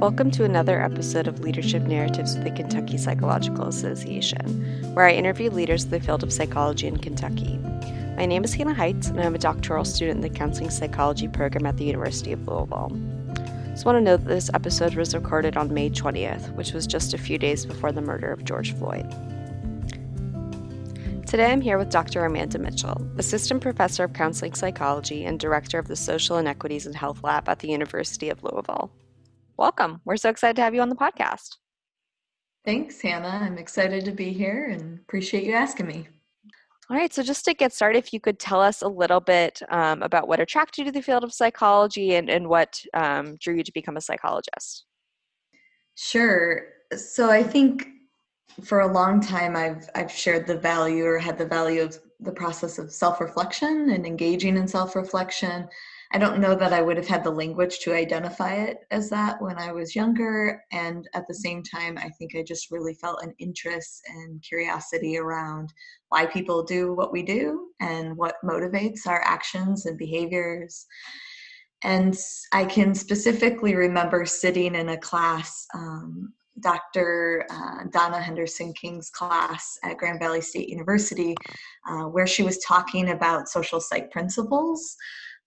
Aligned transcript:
Welcome 0.00 0.30
to 0.30 0.44
another 0.44 0.80
episode 0.80 1.26
of 1.26 1.40
Leadership 1.40 1.82
Narratives 1.82 2.34
with 2.34 2.44
the 2.44 2.50
Kentucky 2.50 2.96
Psychological 2.96 3.66
Association, 3.66 4.64
where 4.94 5.04
I 5.04 5.12
interview 5.12 5.50
leaders 5.50 5.84
in 5.84 5.90
the 5.90 6.00
field 6.00 6.22
of 6.22 6.32
psychology 6.32 6.86
in 6.86 6.96
Kentucky. 6.96 7.58
My 8.16 8.24
name 8.24 8.42
is 8.42 8.54
Hannah 8.54 8.72
Heights, 8.72 9.08
and 9.08 9.20
I'm 9.20 9.34
a 9.34 9.38
doctoral 9.38 9.84
student 9.84 10.24
in 10.24 10.32
the 10.32 10.38
Counseling 10.38 10.70
Psychology 10.70 11.28
program 11.28 11.66
at 11.66 11.76
the 11.76 11.84
University 11.84 12.32
of 12.32 12.48
Louisville. 12.48 12.90
I 13.36 13.72
just 13.72 13.84
want 13.84 13.96
to 13.96 14.00
note 14.00 14.24
that 14.24 14.30
this 14.30 14.50
episode 14.54 14.94
was 14.94 15.14
recorded 15.14 15.58
on 15.58 15.74
May 15.74 15.90
20th, 15.90 16.50
which 16.54 16.72
was 16.72 16.86
just 16.86 17.12
a 17.12 17.18
few 17.18 17.36
days 17.36 17.66
before 17.66 17.92
the 17.92 18.00
murder 18.00 18.32
of 18.32 18.42
George 18.42 18.74
Floyd. 18.76 19.06
Today 21.26 21.52
I'm 21.52 21.60
here 21.60 21.76
with 21.76 21.90
Dr. 21.90 22.24
Amanda 22.24 22.58
Mitchell, 22.58 23.06
Assistant 23.18 23.60
Professor 23.60 24.04
of 24.04 24.14
Counseling 24.14 24.54
Psychology 24.54 25.26
and 25.26 25.38
Director 25.38 25.78
of 25.78 25.88
the 25.88 25.94
Social 25.94 26.38
Inequities 26.38 26.86
and 26.86 26.96
Health 26.96 27.22
Lab 27.22 27.50
at 27.50 27.58
the 27.58 27.68
University 27.68 28.30
of 28.30 28.42
Louisville. 28.42 28.90
Welcome. 29.60 30.00
We're 30.06 30.16
so 30.16 30.30
excited 30.30 30.56
to 30.56 30.62
have 30.62 30.74
you 30.74 30.80
on 30.80 30.88
the 30.88 30.96
podcast. 30.96 31.58
Thanks, 32.64 32.98
Hannah. 32.98 33.40
I'm 33.42 33.58
excited 33.58 34.06
to 34.06 34.10
be 34.10 34.32
here 34.32 34.70
and 34.70 34.98
appreciate 35.00 35.44
you 35.44 35.52
asking 35.52 35.86
me. 35.86 36.08
All 36.88 36.96
right, 36.96 37.12
so 37.12 37.22
just 37.22 37.44
to 37.44 37.52
get 37.52 37.74
started, 37.74 37.98
if 37.98 38.14
you 38.14 38.20
could 38.20 38.38
tell 38.38 38.62
us 38.62 38.80
a 38.80 38.88
little 38.88 39.20
bit 39.20 39.60
um, 39.68 40.00
about 40.02 40.28
what 40.28 40.40
attracted 40.40 40.78
you 40.78 40.84
to 40.86 40.92
the 40.92 41.02
field 41.02 41.24
of 41.24 41.34
psychology 41.34 42.14
and, 42.14 42.30
and 42.30 42.48
what 42.48 42.82
um, 42.94 43.36
drew 43.38 43.54
you 43.54 43.62
to 43.62 43.72
become 43.72 43.98
a 43.98 44.00
psychologist. 44.00 44.86
Sure. 45.94 46.62
So 46.96 47.30
I 47.30 47.42
think 47.42 47.86
for 48.64 48.80
a 48.80 48.90
long 48.90 49.20
time 49.20 49.56
I've 49.56 49.90
I've 49.94 50.10
shared 50.10 50.46
the 50.46 50.56
value 50.56 51.04
or 51.04 51.18
had 51.18 51.36
the 51.36 51.46
value 51.46 51.82
of 51.82 51.98
the 52.18 52.32
process 52.32 52.78
of 52.78 52.90
self-reflection 52.90 53.90
and 53.90 54.06
engaging 54.06 54.56
in 54.56 54.66
self-reflection. 54.66 55.68
I 56.12 56.18
don't 56.18 56.40
know 56.40 56.56
that 56.56 56.72
I 56.72 56.82
would 56.82 56.96
have 56.96 57.06
had 57.06 57.22
the 57.22 57.30
language 57.30 57.78
to 57.80 57.94
identify 57.94 58.54
it 58.54 58.78
as 58.90 59.08
that 59.10 59.40
when 59.40 59.58
I 59.58 59.70
was 59.70 59.94
younger. 59.94 60.60
And 60.72 61.08
at 61.14 61.28
the 61.28 61.34
same 61.34 61.62
time, 61.62 61.96
I 61.98 62.08
think 62.08 62.34
I 62.34 62.42
just 62.42 62.72
really 62.72 62.94
felt 62.94 63.22
an 63.22 63.32
interest 63.38 64.02
and 64.08 64.42
curiosity 64.42 65.18
around 65.18 65.72
why 66.08 66.26
people 66.26 66.64
do 66.64 66.94
what 66.94 67.12
we 67.12 67.22
do 67.22 67.68
and 67.80 68.16
what 68.16 68.42
motivates 68.44 69.06
our 69.06 69.20
actions 69.22 69.86
and 69.86 69.96
behaviors. 69.96 70.84
And 71.82 72.16
I 72.52 72.64
can 72.64 72.92
specifically 72.94 73.76
remember 73.76 74.26
sitting 74.26 74.74
in 74.74 74.88
a 74.88 74.98
class 74.98 75.64
um, 75.74 76.32
Dr. 76.58 77.46
Uh, 77.48 77.84
Donna 77.90 78.20
Henderson 78.20 78.74
King's 78.74 79.08
class 79.08 79.78
at 79.82 79.96
Grand 79.96 80.18
Valley 80.18 80.40
State 80.40 80.68
University, 80.68 81.34
uh, 81.88 82.02
where 82.02 82.26
she 82.26 82.42
was 82.42 82.58
talking 82.58 83.10
about 83.10 83.48
social 83.48 83.80
psych 83.80 84.10
principles 84.10 84.96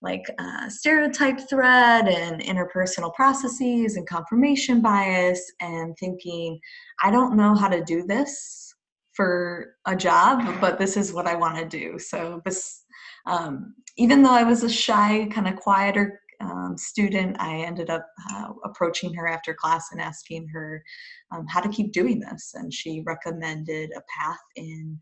like 0.04 0.24
uh, 0.38 0.70
stereotype 0.70 1.40
threat 1.50 2.08
and 2.08 2.42
interpersonal 2.42 3.14
processes 3.14 3.96
and 3.96 4.08
confirmation 4.08 4.82
bias, 4.82 5.42
and 5.62 5.96
thinking, 5.98 6.60
I 7.02 7.10
don't 7.10 7.38
know 7.38 7.56
how 7.56 7.70
to 7.70 7.84
do 7.84 8.04
this 8.06 8.76
for 9.14 9.76
a 9.86 9.96
job, 9.96 10.60
but 10.60 10.78
this 10.78 10.98
is 10.98 11.14
what 11.14 11.26
I 11.26 11.36
want 11.36 11.58
to 11.58 11.66
do. 11.66 11.98
So, 11.98 12.42
this, 12.46 12.84
um, 13.26 13.74
even 13.98 14.22
though 14.22 14.34
I 14.34 14.44
was 14.44 14.64
a 14.64 14.70
shy, 14.70 15.28
kind 15.32 15.48
of 15.48 15.56
quieter 15.56 16.20
um, 16.42 16.78
student, 16.78 17.38
I 17.40 17.60
ended 17.60 17.90
up 17.90 18.06
uh, 18.32 18.50
approaching 18.66 19.14
her 19.14 19.28
after 19.28 19.54
class 19.54 19.88
and 19.92 20.02
asking 20.02 20.48
her 20.50 20.84
um, 21.32 21.46
how 21.48 21.62
to 21.62 21.70
keep 21.70 21.94
doing 21.94 22.20
this. 22.20 22.52
And 22.56 22.74
she 22.74 23.04
recommended 23.06 23.92
a 23.96 24.02
path 24.20 24.40
in 24.56 25.00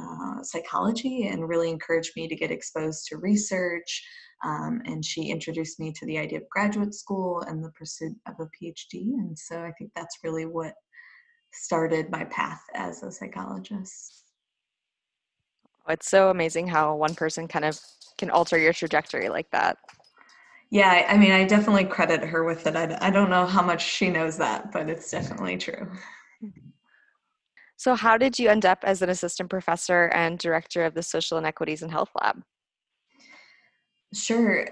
uh, 0.00 0.42
psychology 0.42 1.28
and 1.28 1.48
really 1.48 1.70
encouraged 1.70 2.12
me 2.16 2.28
to 2.28 2.36
get 2.36 2.50
exposed 2.50 3.06
to 3.08 3.16
research. 3.16 4.04
Um, 4.44 4.82
and 4.84 5.04
she 5.04 5.30
introduced 5.30 5.80
me 5.80 5.92
to 5.92 6.06
the 6.06 6.18
idea 6.18 6.38
of 6.38 6.48
graduate 6.50 6.94
school 6.94 7.40
and 7.42 7.64
the 7.64 7.70
pursuit 7.70 8.14
of 8.28 8.34
a 8.40 8.44
PhD. 8.44 9.14
And 9.14 9.38
so 9.38 9.62
I 9.62 9.72
think 9.78 9.90
that's 9.96 10.18
really 10.22 10.44
what 10.44 10.74
started 11.52 12.10
my 12.10 12.24
path 12.24 12.60
as 12.74 13.02
a 13.02 13.10
psychologist. 13.10 14.22
It's 15.88 16.08
so 16.08 16.30
amazing 16.30 16.66
how 16.66 16.94
one 16.94 17.14
person 17.14 17.48
kind 17.48 17.64
of 17.64 17.78
can 18.18 18.30
alter 18.30 18.58
your 18.58 18.72
trajectory 18.72 19.28
like 19.28 19.50
that 19.50 19.78
yeah 20.70 21.06
i 21.08 21.16
mean 21.16 21.30
i 21.30 21.44
definitely 21.44 21.84
credit 21.84 22.22
her 22.22 22.44
with 22.44 22.66
it 22.66 22.76
I, 22.76 22.96
I 23.00 23.10
don't 23.10 23.30
know 23.30 23.46
how 23.46 23.62
much 23.62 23.84
she 23.84 24.10
knows 24.10 24.36
that 24.38 24.72
but 24.72 24.88
it's 24.88 25.10
definitely 25.10 25.56
true 25.56 25.90
so 27.76 27.94
how 27.94 28.16
did 28.16 28.38
you 28.38 28.48
end 28.48 28.64
up 28.64 28.78
as 28.82 29.02
an 29.02 29.10
assistant 29.10 29.50
professor 29.50 30.06
and 30.14 30.38
director 30.38 30.84
of 30.84 30.94
the 30.94 31.02
social 31.02 31.38
inequities 31.38 31.82
and 31.82 31.90
health 31.90 32.10
lab 32.20 32.42
sure. 34.14 34.66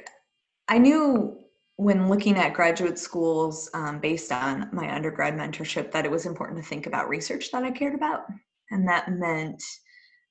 I 0.69 0.79
knew 0.79 1.43
when 1.77 2.09
looking 2.09 2.37
at 2.37 2.55
graduate 2.55 2.99
schools 2.99 3.69
um, 3.75 3.99
based 3.99 4.31
on 4.31 4.69
my 4.73 4.95
undergrad 4.95 5.35
mentorship 5.35 5.91
that 5.93 6.05
it 6.05 6.11
was 6.11 6.27
important 6.27 6.61
to 6.61 6.69
think 6.69 6.87
about 6.87 7.09
research 7.09 7.51
that 7.51 7.65
i 7.65 7.71
cared 7.71 7.95
about 7.95 8.21
and 8.71 8.87
that 8.87 9.11
meant 9.11 9.63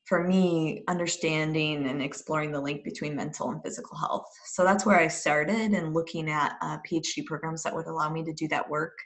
for 0.06 0.24
me 0.24 0.84
understanding 0.88 1.88
and 1.88 2.02
exploring 2.02 2.52
the 2.52 2.60
link 2.60 2.84
between 2.84 3.16
mental 3.16 3.52
and 3.52 3.62
physical 3.64 3.98
health. 3.98 4.28
So 4.46 4.64
that's 4.64 4.86
where 4.86 5.00
i 5.00 5.08
started 5.08 5.72
and 5.72 5.94
looking 5.94 6.30
at 6.30 6.56
uh, 6.62 6.78
phd 6.90 7.26
programs 7.26 7.64
that 7.64 7.76
would 7.76 7.88
allow 7.88 8.10
me 8.10 8.24
to 8.24 8.34
do 8.34 8.48
that 8.50 8.70
work 8.70 8.98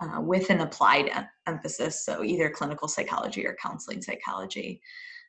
uh, 0.00 0.20
with 0.20 0.50
an 0.50 0.60
applied 0.60 1.10
emphasis 1.46 2.04
so 2.04 2.22
either 2.22 2.50
clinical 2.50 2.88
psychology 2.88 3.46
or 3.46 3.56
counseling 3.62 4.02
psychology 4.02 4.80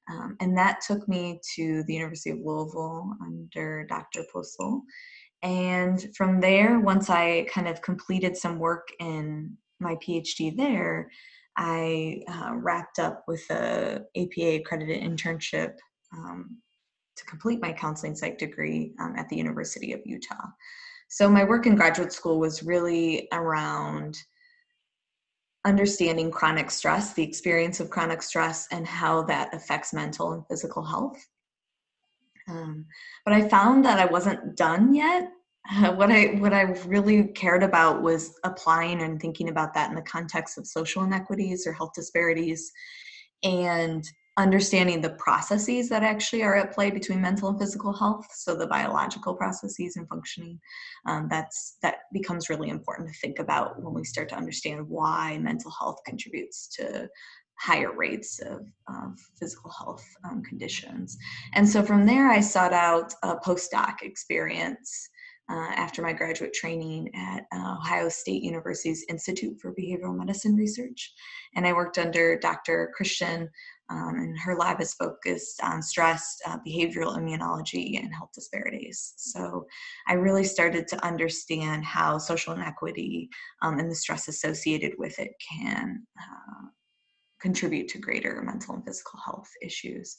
um, 0.10 0.36
and 0.40 0.58
that 0.58 0.82
took 0.82 1.08
me 1.08 1.40
to 1.56 1.84
the 1.84 1.94
university 1.94 2.32
of 2.32 2.40
louisville 2.44 3.14
under 3.22 3.86
dr 3.86 4.24
Pössel 4.34 4.82
and 5.44 6.08
from 6.16 6.40
there 6.40 6.80
once 6.80 7.10
i 7.10 7.46
kind 7.52 7.68
of 7.68 7.82
completed 7.82 8.36
some 8.36 8.60
work 8.60 8.88
in 9.00 9.56
my 9.80 9.96
phd 9.96 10.56
there 10.58 11.10
I 11.58 12.22
uh, 12.28 12.54
wrapped 12.54 13.00
up 13.00 13.24
with 13.28 13.44
a 13.50 14.04
APA 14.16 14.62
accredited 14.62 15.02
internship 15.02 15.74
um, 16.14 16.58
to 17.16 17.26
complete 17.26 17.60
my 17.60 17.74
counseling 17.74 18.16
psych 18.16 18.38
degree 18.38 18.94
um, 19.00 19.16
at 19.18 19.28
the 19.28 19.36
University 19.36 19.92
of 19.92 20.02
Utah. 20.06 20.46
So 21.10 21.30
my 21.30 21.44
work 21.44 21.66
in 21.66 21.76
graduate 21.76 22.14
school 22.14 22.40
was 22.40 22.62
really 22.62 23.28
around 23.32 24.18
understanding 25.68 26.32
chronic 26.32 26.72
stress, 26.72 27.14
the 27.14 27.24
experience 27.24 27.80
of 27.80 27.90
chronic 27.90 28.22
stress, 28.22 28.68
and 28.72 28.88
how 28.88 29.22
that 29.24 29.54
affects 29.54 29.94
mental 29.94 30.32
and 30.32 30.48
physical 30.48 30.84
health. 30.84 31.28
Um, 32.48 32.86
but 33.26 33.34
I 33.34 33.48
found 33.48 33.84
that 33.86 34.00
I 34.00 34.06
wasn't 34.06 34.56
done 34.56 34.94
yet 34.94 35.32
what 35.96 36.12
I 36.12 36.36
what 36.40 36.54
I 36.54 36.62
really 36.86 37.26
cared 37.30 37.64
about 37.64 38.02
was 38.02 38.40
applying 38.44 39.02
and 39.02 39.20
thinking 39.20 39.50
about 39.50 39.74
that 39.74 39.90
in 39.90 39.96
the 39.96 40.02
context 40.02 40.58
of 40.58 40.68
social 40.68 41.04
inequities 41.04 41.68
or 41.68 41.74
health 41.74 41.92
disparities, 41.94 42.72
and 43.44 44.08
understanding 44.38 45.02
the 45.02 45.10
processes 45.12 45.90
that 45.90 46.04
actually 46.04 46.44
are 46.44 46.56
at 46.56 46.72
play 46.74 46.92
between 46.92 47.20
mental 47.20 47.50
and 47.50 47.60
physical 47.60 47.92
health. 47.92 48.28
So 48.32 48.56
the 48.56 48.68
biological 48.68 49.34
processes 49.34 49.98
and 49.98 50.08
functioning. 50.08 50.60
Um, 51.08 51.28
that's 51.30 51.78
that 51.82 51.98
becomes 52.14 52.50
really 52.50 52.70
important 52.70 53.10
to 53.10 53.20
think 53.20 53.40
about 53.40 53.82
when 53.82 53.94
we 53.94 54.04
start 54.04 54.30
to 54.30 54.38
understand 54.38 54.88
why 54.88 55.38
mental 55.40 55.72
health 55.72 55.98
contributes 56.06 56.68
to 56.76 57.10
higher 57.60 57.92
rates 57.92 58.40
of, 58.40 58.62
of 58.88 59.20
physical 59.40 59.72
health 59.72 60.06
um, 60.24 60.44
conditions. 60.44 61.18
And 61.54 61.68
so 61.68 61.82
from 61.82 62.06
there, 62.06 62.30
I 62.30 62.40
sought 62.40 62.74
out 62.74 63.14
a 63.24 63.36
postdoc 63.38 64.04
experience 64.04 65.10
uh, 65.50 65.72
after 65.76 66.02
my 66.02 66.14
graduate 66.14 66.54
training 66.54 67.10
at 67.16 67.46
uh, 67.54 67.76
Ohio 67.80 68.10
State 68.10 68.44
University's 68.44 69.06
Institute 69.10 69.58
for 69.62 69.74
Behavioral 69.74 70.16
Medicine 70.16 70.56
Research. 70.56 71.14
And 71.56 71.66
I 71.66 71.74
worked 71.74 71.98
under 71.98 72.38
Dr. 72.38 72.92
Christian, 72.96 73.50
um, 73.90 74.16
and 74.18 74.38
her 74.40 74.56
lab 74.56 74.82
is 74.82 74.94
focused 74.94 75.62
on 75.64 75.82
stress, 75.82 76.38
uh, 76.46 76.58
behavioral 76.68 77.18
immunology, 77.18 78.00
and 78.00 78.14
health 78.14 78.32
disparities. 78.34 79.14
So 79.18 79.66
I 80.08 80.14
really 80.14 80.44
started 80.44 80.88
to 80.90 81.06
understand 81.06 81.86
how 81.86 82.18
social 82.18 82.54
inequity 82.54 83.30
um, 83.62 83.80
and 83.80 83.90
the 83.90 83.96
stress 83.96 84.28
associated 84.28 84.94
with 84.98 85.18
it 85.20 85.32
can 85.50 86.06
uh, 86.20 86.68
contribute 87.42 87.88
to 87.90 88.00
greater 88.00 88.42
mental 88.42 88.76
and 88.76 88.86
physical 88.86 89.20
health 89.26 89.50
issues 89.62 90.18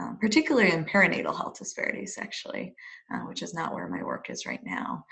um, 0.00 0.18
particularly 0.20 0.72
in 0.72 0.84
perinatal 0.84 1.36
health 1.36 1.58
disparities, 1.58 2.18
actually, 2.20 2.74
uh, 3.12 3.20
which 3.20 3.42
is 3.42 3.54
not 3.54 3.72
where 3.72 3.88
my 3.88 4.02
work 4.02 4.28
is 4.28 4.46
right 4.46 4.60
now. 4.64 5.04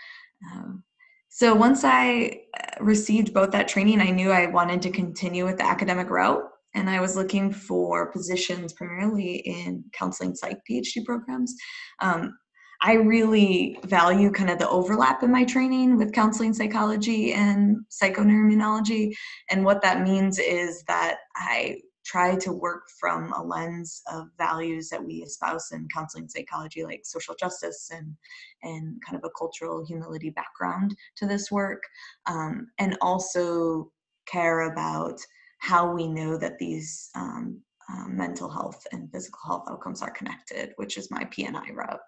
Um, 0.52 0.82
so 1.28 1.54
once 1.54 1.84
I 1.84 2.42
uh, 2.58 2.84
received 2.84 3.32
both 3.32 3.50
that 3.52 3.66
training, 3.66 4.00
I 4.00 4.10
knew 4.10 4.30
I 4.30 4.46
wanted 4.46 4.82
to 4.82 4.90
continue 4.90 5.44
with 5.44 5.56
the 5.56 5.66
academic 5.66 6.10
route, 6.10 6.44
and 6.74 6.90
I 6.90 7.00
was 7.00 7.16
looking 7.16 7.52
for 7.52 8.10
positions 8.10 8.72
primarily 8.72 9.36
in 9.36 9.84
counseling 9.92 10.34
psych 10.34 10.58
PhD 10.68 11.04
programs. 11.04 11.54
Um, 12.00 12.36
I 12.82 12.94
really 12.94 13.78
value 13.84 14.30
kind 14.30 14.50
of 14.50 14.58
the 14.58 14.68
overlap 14.68 15.22
in 15.22 15.30
my 15.30 15.44
training 15.44 15.96
with 15.96 16.12
counseling 16.12 16.52
psychology 16.52 17.32
and 17.32 17.78
psychoneuroimmunology. 17.90 19.14
And 19.50 19.64
what 19.64 19.80
that 19.82 20.02
means 20.02 20.38
is 20.38 20.82
that 20.86 21.16
I 21.36 21.78
try 22.04 22.36
to 22.36 22.52
work 22.52 22.82
from 23.00 23.32
a 23.32 23.42
lens 23.42 24.02
of 24.12 24.26
values 24.36 24.90
that 24.90 25.02
we 25.02 25.22
espouse 25.22 25.72
in 25.72 25.88
counseling 25.94 26.28
psychology, 26.28 26.84
like 26.84 27.00
social 27.04 27.34
justice 27.40 27.90
and 27.90 28.14
and 28.62 29.00
kind 29.06 29.16
of 29.16 29.24
a 29.24 29.32
cultural 29.38 29.84
humility 29.86 30.30
background 30.30 30.94
to 31.16 31.26
this 31.26 31.50
work, 31.50 31.82
um, 32.26 32.66
and 32.78 32.98
also 33.00 33.90
care 34.26 34.72
about 34.72 35.18
how 35.64 35.90
we 35.90 36.06
know 36.06 36.36
that 36.36 36.58
these 36.58 37.08
um, 37.14 37.58
um, 37.90 38.14
mental 38.14 38.50
health 38.50 38.86
and 38.92 39.10
physical 39.10 39.40
health 39.46 39.64
outcomes 39.70 40.02
are 40.02 40.10
connected, 40.10 40.74
which 40.76 40.98
is 40.98 41.10
my 41.10 41.24
PNI 41.24 41.74
rub. 41.74 41.98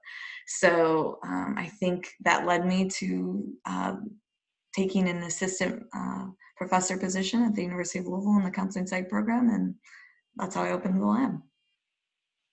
So 0.47 1.19
um, 1.25 1.55
I 1.57 1.67
think 1.81 2.07
that 2.21 2.45
led 2.45 2.67
me 2.67 2.87
to 2.89 3.47
um, 3.65 4.11
taking 4.75 5.09
an 5.09 5.23
assistant 5.23 5.85
uh, 5.97 6.27
professor 6.59 6.99
position 6.99 7.45
at 7.45 7.55
the 7.55 7.63
University 7.63 7.99
of 7.99 8.07
Louisville 8.07 8.37
in 8.37 8.45
the 8.45 8.51
counseling 8.51 8.87
psych 8.87 9.09
program, 9.09 9.49
and 9.49 9.75
that's 10.37 10.55
how 10.55 10.63
I 10.63 10.73
opened 10.73 11.01
the 11.01 11.07
lab. 11.07 11.41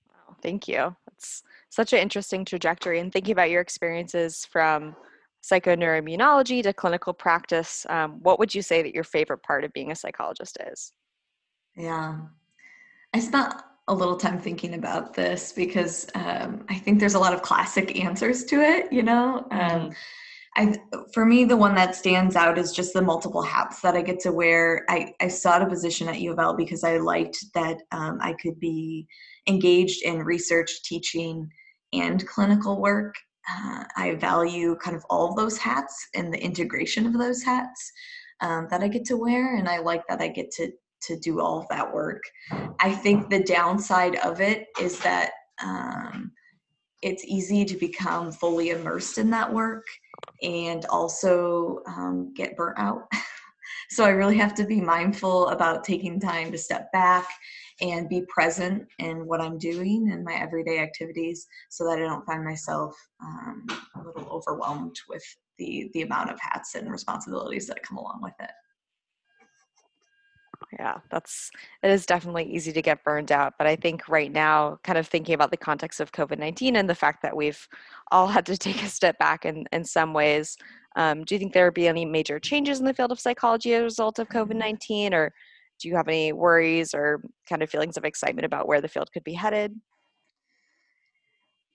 Wow, 0.07 0.37
thank 0.41 0.69
you. 0.69 0.95
It's 1.11 1.43
such 1.69 1.91
an 1.91 1.99
interesting 1.99 2.45
trajectory, 2.45 2.99
and 3.01 3.11
thinking 3.11 3.33
about 3.33 3.49
your 3.49 3.61
experiences 3.61 4.45
from 4.45 4.95
psychoneuroimmunology 5.43 6.63
to 6.63 6.73
clinical 6.73 7.13
practice, 7.13 7.85
um, 7.89 8.19
what 8.21 8.39
would 8.39 8.55
you 8.55 8.61
say 8.61 8.81
that 8.81 8.93
your 8.93 9.03
favorite 9.03 9.43
part 9.43 9.63
of 9.63 9.73
being 9.73 9.91
a 9.91 9.95
psychologist 9.95 10.57
is? 10.71 10.93
Yeah, 11.75 12.19
I 13.13 13.19
spent 13.19 13.53
a 13.87 13.93
little 13.93 14.15
time 14.15 14.39
thinking 14.39 14.75
about 14.75 15.13
this 15.13 15.51
because 15.51 16.07
um, 16.15 16.65
I 16.69 16.75
think 16.75 16.99
there's 16.99 17.15
a 17.15 17.19
lot 17.19 17.33
of 17.33 17.41
classic 17.41 17.99
answers 17.99 18.45
to 18.45 18.61
it. 18.61 18.91
You 18.91 19.03
know, 19.03 19.45
um, 19.51 19.91
mm-hmm. 19.91 19.91
I 20.55 20.75
for 21.13 21.25
me 21.25 21.43
the 21.43 21.57
one 21.57 21.75
that 21.75 21.95
stands 21.95 22.35
out 22.35 22.57
is 22.57 22.71
just 22.71 22.93
the 22.93 23.01
multiple 23.01 23.41
hats 23.41 23.81
that 23.81 23.95
I 23.95 24.01
get 24.01 24.19
to 24.21 24.31
wear. 24.31 24.85
I 24.87 25.13
I 25.19 25.27
sought 25.27 25.61
a 25.61 25.67
position 25.67 26.07
at 26.07 26.21
U 26.21 26.31
of 26.31 26.39
L 26.39 26.55
because 26.55 26.83
I 26.83 26.97
liked 26.97 27.43
that 27.53 27.77
um, 27.91 28.19
I 28.21 28.33
could 28.33 28.59
be 28.59 29.07
engaged 29.47 30.03
in 30.03 30.23
research, 30.23 30.83
teaching, 30.83 31.49
and 31.91 32.25
clinical 32.27 32.79
work. 32.79 33.15
Uh, 33.49 33.83
I 33.97 34.15
value 34.15 34.75
kind 34.77 34.95
of 34.95 35.03
all 35.09 35.29
of 35.29 35.35
those 35.35 35.57
hats 35.57 36.07
and 36.15 36.33
the 36.33 36.41
integration 36.41 37.05
of 37.05 37.13
those 37.13 37.43
hats 37.43 37.91
um, 38.41 38.67
that 38.69 38.81
I 38.81 38.87
get 38.87 39.05
to 39.05 39.17
wear, 39.17 39.57
and 39.57 39.67
I 39.67 39.79
like 39.79 40.07
that 40.07 40.21
I 40.21 40.27
get 40.27 40.51
to 40.51 40.71
to 41.03 41.19
do 41.19 41.41
all 41.41 41.59
of 41.59 41.67
that 41.69 41.93
work. 41.93 42.23
I 42.79 42.93
think 42.93 43.29
the 43.29 43.43
downside 43.43 44.15
of 44.17 44.39
it 44.39 44.67
is 44.79 44.99
that 44.99 45.31
um, 45.61 46.31
it's 47.01 47.25
easy 47.25 47.65
to 47.65 47.75
become 47.75 48.31
fully 48.31 48.69
immersed 48.69 49.17
in 49.17 49.29
that 49.31 49.51
work 49.53 49.83
and 50.41 50.85
also 50.85 51.81
um, 51.87 52.33
get 52.33 52.55
burnt 52.55 52.79
out. 52.79 53.11
so 53.89 54.05
I 54.05 54.09
really 54.09 54.37
have 54.37 54.53
to 54.55 54.65
be 54.65 54.79
mindful 54.79 55.49
about 55.49 55.83
taking 55.83 56.19
time 56.19 56.51
to 56.51 56.57
step 56.57 56.91
back 56.93 57.27
and 57.81 58.09
be 58.09 58.23
present 58.27 58.87
in 58.99 59.25
what 59.27 59.41
I'm 59.41 59.57
doing 59.57 60.09
in 60.11 60.23
my 60.23 60.35
everyday 60.35 60.79
activities 60.79 61.47
so 61.69 61.85
that 61.85 61.97
I 61.97 62.01
don't 62.01 62.25
find 62.25 62.43
myself 62.43 62.95
um, 63.21 63.65
a 63.95 64.03
little 64.03 64.29
overwhelmed 64.29 64.95
with 65.09 65.23
the, 65.57 65.89
the 65.93 66.01
amount 66.01 66.29
of 66.29 66.39
hats 66.39 66.75
and 66.75 66.91
responsibilities 66.91 67.67
that 67.67 67.83
come 67.83 67.97
along 67.97 68.19
with 68.21 68.33
it. 68.39 68.51
Yeah 70.79 70.99
that's 71.11 71.51
it 71.83 71.89
is 71.89 72.05
definitely 72.05 72.45
easy 72.45 72.71
to 72.71 72.81
get 72.81 73.03
burned 73.03 73.31
out 73.31 73.53
but 73.57 73.67
i 73.67 73.75
think 73.75 74.07
right 74.07 74.31
now 74.31 74.79
kind 74.83 74.97
of 74.97 75.07
thinking 75.07 75.35
about 75.35 75.51
the 75.51 75.57
context 75.57 75.99
of 75.99 76.11
covid-19 76.11 76.75
and 76.77 76.89
the 76.89 76.95
fact 76.95 77.21
that 77.21 77.35
we've 77.35 77.67
all 78.11 78.27
had 78.27 78.45
to 78.45 78.57
take 78.57 78.81
a 78.81 78.87
step 78.87 79.17
back 79.19 79.45
in, 79.45 79.65
in 79.71 79.83
some 79.83 80.13
ways 80.13 80.57
um, 80.95 81.23
do 81.25 81.35
you 81.35 81.39
think 81.39 81.53
there 81.53 81.65
would 81.65 81.73
be 81.73 81.87
any 81.87 82.05
major 82.05 82.39
changes 82.39 82.79
in 82.79 82.85
the 82.85 82.93
field 82.93 83.11
of 83.11 83.19
psychology 83.19 83.73
as 83.73 83.81
a 83.81 83.83
result 83.83 84.19
of 84.19 84.29
covid-19 84.29 85.13
or 85.13 85.33
do 85.83 85.89
you 85.89 85.95
have 85.95 86.07
any 86.07 86.33
worries 86.33 86.93
or 86.93 87.21
kind 87.47 87.61
of 87.61 87.69
feelings 87.69 87.97
of 87.97 88.05
excitement 88.05 88.45
about 88.45 88.67
where 88.67 88.81
the 88.81 88.87
field 88.87 89.11
could 89.13 89.23
be 89.23 89.33
headed 89.33 89.79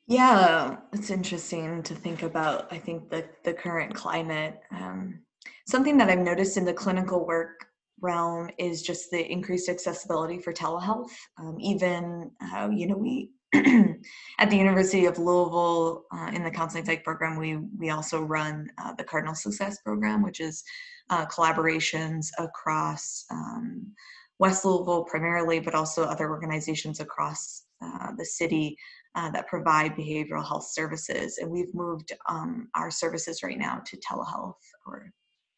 yeah 0.08 0.78
it's 0.93 1.10
interesting 1.10 1.82
to 1.82 1.94
think 1.94 2.22
about 2.22 2.72
i 2.72 2.78
think 2.78 3.08
the, 3.10 3.25
the 3.44 3.52
current 3.52 3.94
climate 3.94 4.60
um, 4.72 5.20
something 5.69 5.96
that 5.96 6.08
i've 6.08 6.19
noticed 6.19 6.56
in 6.56 6.64
the 6.64 6.72
clinical 6.72 7.25
work 7.25 7.69
realm 8.00 8.50
is 8.58 8.82
just 8.82 9.10
the 9.10 9.31
increased 9.31 9.69
accessibility 9.69 10.38
for 10.38 10.52
telehealth. 10.52 11.10
Um, 11.38 11.56
even, 11.60 12.31
uh, 12.52 12.69
you 12.72 12.87
know, 12.87 12.96
we 12.96 13.31
at 13.55 14.50
the 14.50 14.56
University 14.56 15.06
of 15.06 15.19
Louisville 15.19 16.05
uh, 16.12 16.31
in 16.34 16.44
the 16.44 16.50
counseling 16.50 16.84
psych 16.84 17.02
program, 17.02 17.38
we 17.38 17.56
we 17.56 17.88
also 17.88 18.22
run 18.22 18.69
uh, 18.76 18.93
the 18.94 19.05
Cardinal 19.05 19.34
Success 19.34 19.78
program, 19.81 20.22
which 20.22 20.40
is 20.40 20.62
uh, 21.10 21.26
collaborations 21.26 22.28
across 22.38 23.25
um, 23.31 23.93
West 24.38 24.64
Louisville 24.64 25.05
primarily, 25.05 25.60
but 25.60 25.75
also 25.75 26.05
other 26.05 26.31
organizations 26.31 27.00
across 27.00 27.64
uh, 27.82 28.12
the 28.16 28.25
city 28.25 28.76
uh, 29.14 29.31
that 29.31 29.49
provide 29.49 29.96
behavioral 29.96 30.46
health 30.46 30.69
services. 30.70 31.38
And 31.38 31.50
we've 31.50 31.75
moved 31.75 32.12
um, 32.28 32.69
our 32.75 32.90
services 32.90 33.43
right 33.43 33.58
now 33.58 33.82
to 33.87 33.96
telehealth 33.99 34.55
or 34.87 35.10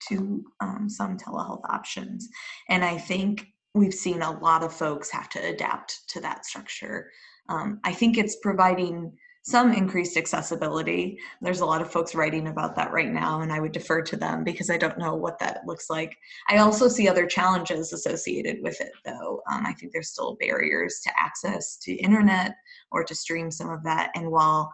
to 0.09 0.43
um, 0.61 0.89
some 0.89 1.19
telehealth 1.19 1.63
options. 1.69 2.29
And 2.69 2.85
I 2.85 2.97
think 2.97 3.47
we've 3.75 3.95
seen 3.95 4.23
a 4.23 4.39
lot 4.41 4.63
of 4.63 4.73
folks 4.73 5.11
have 5.11 5.29
to 5.31 5.47
adapt 5.47 6.09
to 6.09 6.21
that 6.21 6.47
structure. 6.47 7.11
Um, 7.49 7.81
I 7.85 7.93
think 7.93 8.17
it's 8.17 8.37
providing 8.43 9.13
some 9.43 9.73
increased 9.73 10.17
accessibility. 10.17 11.19
There's 11.41 11.61
a 11.61 11.67
lot 11.67 11.81
of 11.81 11.91
folks 11.91 12.15
writing 12.15 12.49
about 12.49 12.77
that 12.77 12.93
right 12.93 13.11
now, 13.11 13.41
and 13.41 13.53
I 13.53 13.61
would 13.61 13.73
defer 13.73 14.03
to 14.03 14.17
them 14.17 14.45
because 14.45 14.69
I 14.69 14.77
don't 14.77 14.99
know 14.99 15.15
what 15.15 15.39
that 15.39 15.63
looks 15.67 15.89
like. 15.89 16.17
I 16.49 16.59
also 16.59 16.89
see 16.89 17.09
other 17.09 17.27
challenges 17.27 17.93
associated 17.93 18.59
with 18.63 18.81
it, 18.81 18.93
though. 19.05 19.41
Um, 19.51 19.65
I 19.67 19.73
think 19.73 19.93
there's 19.93 20.11
still 20.11 20.37
barriers 20.39 21.01
to 21.05 21.13
access 21.19 21.77
to 21.79 21.95
internet 21.95 22.57
or 22.91 23.03
to 23.05 23.15
stream 23.15 23.51
some 23.51 23.71
of 23.71 23.83
that. 23.85 24.11
And 24.15 24.31
while 24.31 24.73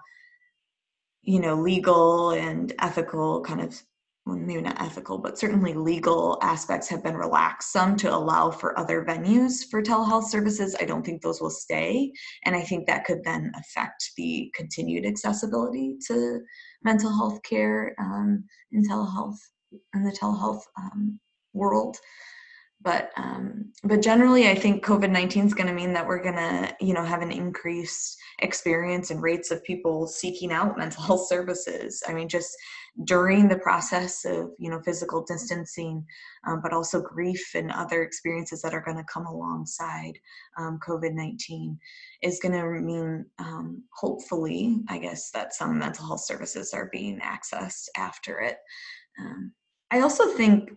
you 1.27 1.41
know 1.41 1.57
legal 1.57 2.31
and 2.31 2.73
ethical 2.79 3.43
kind 3.43 3.61
of 3.61 3.83
maybe 4.27 4.61
not 4.61 4.81
ethical, 4.81 5.19
but 5.19 5.39
certainly 5.39 5.73
legal 5.73 6.39
aspects 6.43 6.89
have 6.89 7.03
been 7.03 7.17
relaxed 7.17 7.73
some 7.73 7.97
to 7.97 8.13
allow 8.13 8.51
for 8.51 8.77
other 8.79 9.05
venues 9.05 9.65
for 9.71 9.81
telehealth 9.81 10.25
services. 10.25 10.75
I 10.81 10.85
don't 10.85 11.07
think 11.07 11.23
those 11.23 11.41
will 11.41 11.51
stay. 11.51 12.13
And 12.45 12.57
I 12.57 12.63
think 12.63 12.87
that 12.87 13.05
could 13.05 13.23
then 13.23 13.53
affect 13.57 14.11
the 14.17 14.53
continued 14.55 15.07
accessibility 15.07 15.97
to 16.09 16.41
mental 16.83 17.15
health 17.17 17.41
care 17.43 17.95
um, 18.01 18.45
in 18.73 18.83
telehealth, 18.83 19.39
in 19.95 20.03
the 20.03 20.11
telehealth 20.11 20.63
um, 20.77 21.21
world 21.53 21.97
but 22.87 23.11
um, 23.17 23.73
but 23.83 24.01
generally 24.01 24.49
i 24.49 24.55
think 24.55 24.85
covid-19 24.85 25.47
is 25.47 25.55
going 25.55 25.67
to 25.67 25.75
mean 25.75 25.93
that 25.93 26.07
we're 26.07 26.23
going 26.23 26.37
to 26.37 26.75
you 26.81 26.95
know 26.95 27.05
have 27.05 27.21
an 27.21 27.33
increased 27.33 28.17
experience 28.41 29.11
and 29.11 29.23
rates 29.23 29.51
of 29.51 29.63
people 29.65 30.07
seeking 30.07 30.53
out 30.53 30.79
mental 30.83 31.03
health 31.03 31.27
services. 31.29 32.03
I 32.09 32.13
mean 32.13 32.29
just 32.29 32.57
during 33.05 33.47
the 33.47 33.59
process 33.59 34.25
of 34.25 34.51
you 34.59 34.71
know 34.71 34.81
physical 34.81 35.23
distancing 35.23 36.05
um, 36.47 36.61
but 36.63 36.73
also 36.73 37.03
grief 37.03 37.51
and 37.55 37.71
other 37.71 38.03
experiences 38.03 38.63
that 38.63 38.73
are 38.73 38.83
going 38.83 38.97
to 38.97 39.05
come 39.05 39.27
alongside 39.27 40.15
um, 40.59 40.79
covid-19 40.87 41.77
is 42.23 42.41
going 42.41 42.53
to 42.53 42.65
mean 42.81 43.27
um, 43.39 43.83
hopefully 43.95 44.79
i 44.89 44.97
guess 44.97 45.31
that 45.31 45.53
some 45.53 45.79
mental 45.79 46.07
health 46.07 46.25
services 46.25 46.73
are 46.73 46.89
being 46.91 47.21
accessed 47.21 47.85
after 47.99 48.41
it. 48.41 48.57
Um, 49.21 49.53
i 49.91 50.01
also 50.01 50.29
think 50.29 50.71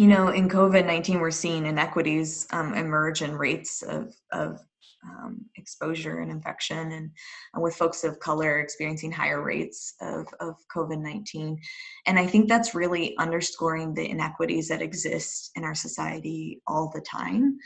you 0.00 0.06
know, 0.06 0.28
in 0.28 0.48
COVID 0.48 0.86
19, 0.86 1.20
we're 1.20 1.30
seeing 1.30 1.66
inequities 1.66 2.46
um, 2.52 2.72
emerge 2.72 3.20
in 3.20 3.36
rates 3.36 3.82
of, 3.82 4.14
of 4.32 4.58
um, 5.04 5.44
exposure 5.56 6.20
and 6.20 6.30
infection, 6.30 6.92
and 6.92 7.10
uh, 7.54 7.60
with 7.60 7.76
folks 7.76 8.02
of 8.02 8.18
color 8.18 8.60
experiencing 8.60 9.12
higher 9.12 9.42
rates 9.42 9.96
of, 10.00 10.26
of 10.40 10.54
COVID 10.74 11.02
19. 11.02 11.60
And 12.06 12.18
I 12.18 12.26
think 12.26 12.48
that's 12.48 12.74
really 12.74 13.14
underscoring 13.18 13.92
the 13.92 14.08
inequities 14.08 14.68
that 14.68 14.80
exist 14.80 15.50
in 15.54 15.64
our 15.64 15.74
society 15.74 16.62
all 16.66 16.90
the 16.94 17.02
time. 17.02 17.58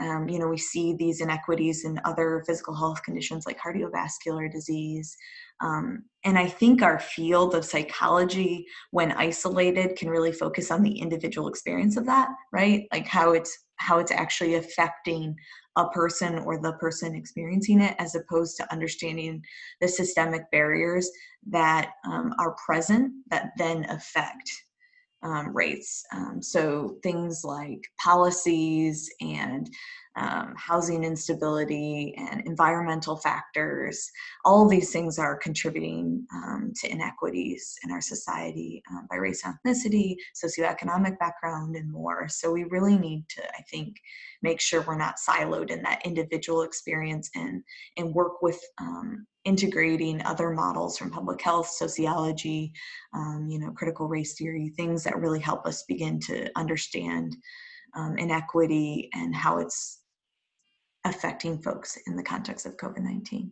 Um, 0.00 0.28
you 0.28 0.38
know, 0.38 0.48
we 0.48 0.58
see 0.58 0.94
these 0.94 1.20
inequities 1.20 1.84
in 1.84 2.00
other 2.04 2.42
physical 2.46 2.74
health 2.74 3.02
conditions 3.02 3.46
like 3.46 3.58
cardiovascular 3.60 4.50
disease. 4.50 5.16
Um, 5.60 6.04
and 6.24 6.38
I 6.38 6.46
think 6.46 6.82
our 6.82 7.00
field 7.00 7.54
of 7.54 7.64
psychology, 7.64 8.66
when 8.90 9.12
isolated, 9.12 9.96
can 9.96 10.08
really 10.08 10.32
focus 10.32 10.70
on 10.70 10.82
the 10.82 10.98
individual 10.98 11.48
experience 11.48 11.96
of 11.96 12.06
that, 12.06 12.28
right? 12.52 12.86
Like 12.92 13.06
how 13.06 13.32
it's 13.32 13.56
how 13.80 13.98
it's 14.00 14.10
actually 14.10 14.56
affecting 14.56 15.36
a 15.76 15.88
person 15.90 16.40
or 16.40 16.60
the 16.60 16.72
person 16.74 17.14
experiencing 17.14 17.80
it, 17.80 17.94
as 17.98 18.14
opposed 18.16 18.56
to 18.56 18.72
understanding 18.72 19.40
the 19.80 19.88
systemic 19.88 20.42
barriers 20.50 21.08
that 21.48 21.92
um, 22.04 22.34
are 22.38 22.56
present 22.66 23.12
that 23.30 23.50
then 23.56 23.84
affect 23.88 24.50
um, 25.22 25.54
rates. 25.54 26.04
Um, 26.12 26.42
so 26.42 26.96
things 27.02 27.42
like 27.44 27.80
policies 28.02 29.10
and 29.20 29.68
um, 30.16 30.54
housing 30.56 31.04
instability 31.04 32.14
and 32.16 32.42
environmental 32.46 33.16
factors. 33.16 34.10
All 34.44 34.64
of 34.64 34.70
these 34.70 34.90
things 34.92 35.18
are 35.18 35.36
contributing 35.36 36.26
um, 36.32 36.72
to 36.80 36.90
inequities 36.90 37.76
in 37.84 37.90
our 37.90 38.00
society 38.00 38.82
um, 38.90 39.06
by 39.10 39.16
race 39.16 39.44
ethnicity, 39.44 40.16
socioeconomic 40.34 41.18
background, 41.18 41.76
and 41.76 41.90
more. 41.90 42.28
So 42.28 42.52
we 42.52 42.64
really 42.64 42.98
need 42.98 43.24
to, 43.30 43.42
I 43.56 43.62
think, 43.70 43.96
make 44.42 44.60
sure 44.60 44.82
we're 44.82 44.96
not 44.96 45.16
siloed 45.16 45.70
in 45.70 45.82
that 45.82 46.04
individual 46.04 46.62
experience 46.62 47.30
and, 47.34 47.62
and 47.96 48.14
work 48.14 48.42
with 48.42 48.60
um, 48.80 49.26
integrating 49.44 50.22
other 50.24 50.50
models 50.50 50.98
from 50.98 51.10
public 51.10 51.40
health, 51.40 51.68
sociology, 51.68 52.72
um, 53.14 53.46
you 53.48 53.58
know, 53.58 53.70
critical 53.70 54.06
race 54.06 54.34
theory, 54.36 54.72
things 54.76 55.04
that 55.04 55.18
really 55.18 55.40
help 55.40 55.66
us 55.66 55.84
begin 55.84 56.20
to 56.20 56.50
understand 56.56 57.36
um, 57.96 58.16
inequity 58.18 59.08
and 59.14 59.34
how 59.34 59.58
it's 59.58 59.97
affecting 61.08 61.60
folks 61.60 61.98
in 62.06 62.16
the 62.16 62.22
context 62.22 62.66
of 62.66 62.76
COVID 62.76 63.00
19. 63.00 63.50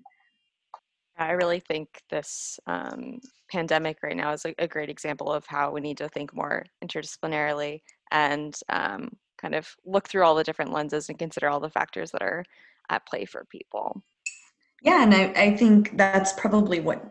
I 1.19 1.31
really 1.33 1.61
think 1.61 1.89
this 2.11 2.59
um, 2.67 3.21
pandemic 3.51 3.99
right 4.03 4.17
now 4.17 4.33
is 4.33 4.45
a, 4.45 4.55
a, 4.59 4.69
great 4.69 4.91
example 4.91 5.33
of 5.33 5.47
how 5.47 5.71
we 5.71 5.81
need 5.81 5.97
to 5.99 6.11
think 6.11 6.35
more 6.35 6.67
interdisciplinarily 6.85 7.81
and 8.13 8.55
um, 8.69 9.11
kind 9.41 9.55
of 9.55 9.75
look 9.87 10.09
through 10.09 10.25
all 10.25 10.35
the 10.35 10.45
different 10.45 10.73
lenses 10.73 11.09
and 11.09 11.19
consider 11.19 11.49
all 11.49 11.61
the 11.61 11.71
factors 11.71 12.11
that 12.11 12.23
are 12.23 12.45
at 12.91 13.07
play 13.07 13.25
for 13.25 13.47
people. 13.51 14.03
Yeah, 14.83 15.03
and 15.03 15.15
I, 15.15 15.33
I 15.37 15.57
think 15.57 15.97
that's 15.97 16.35
probably 16.35 16.81
what 16.81 17.03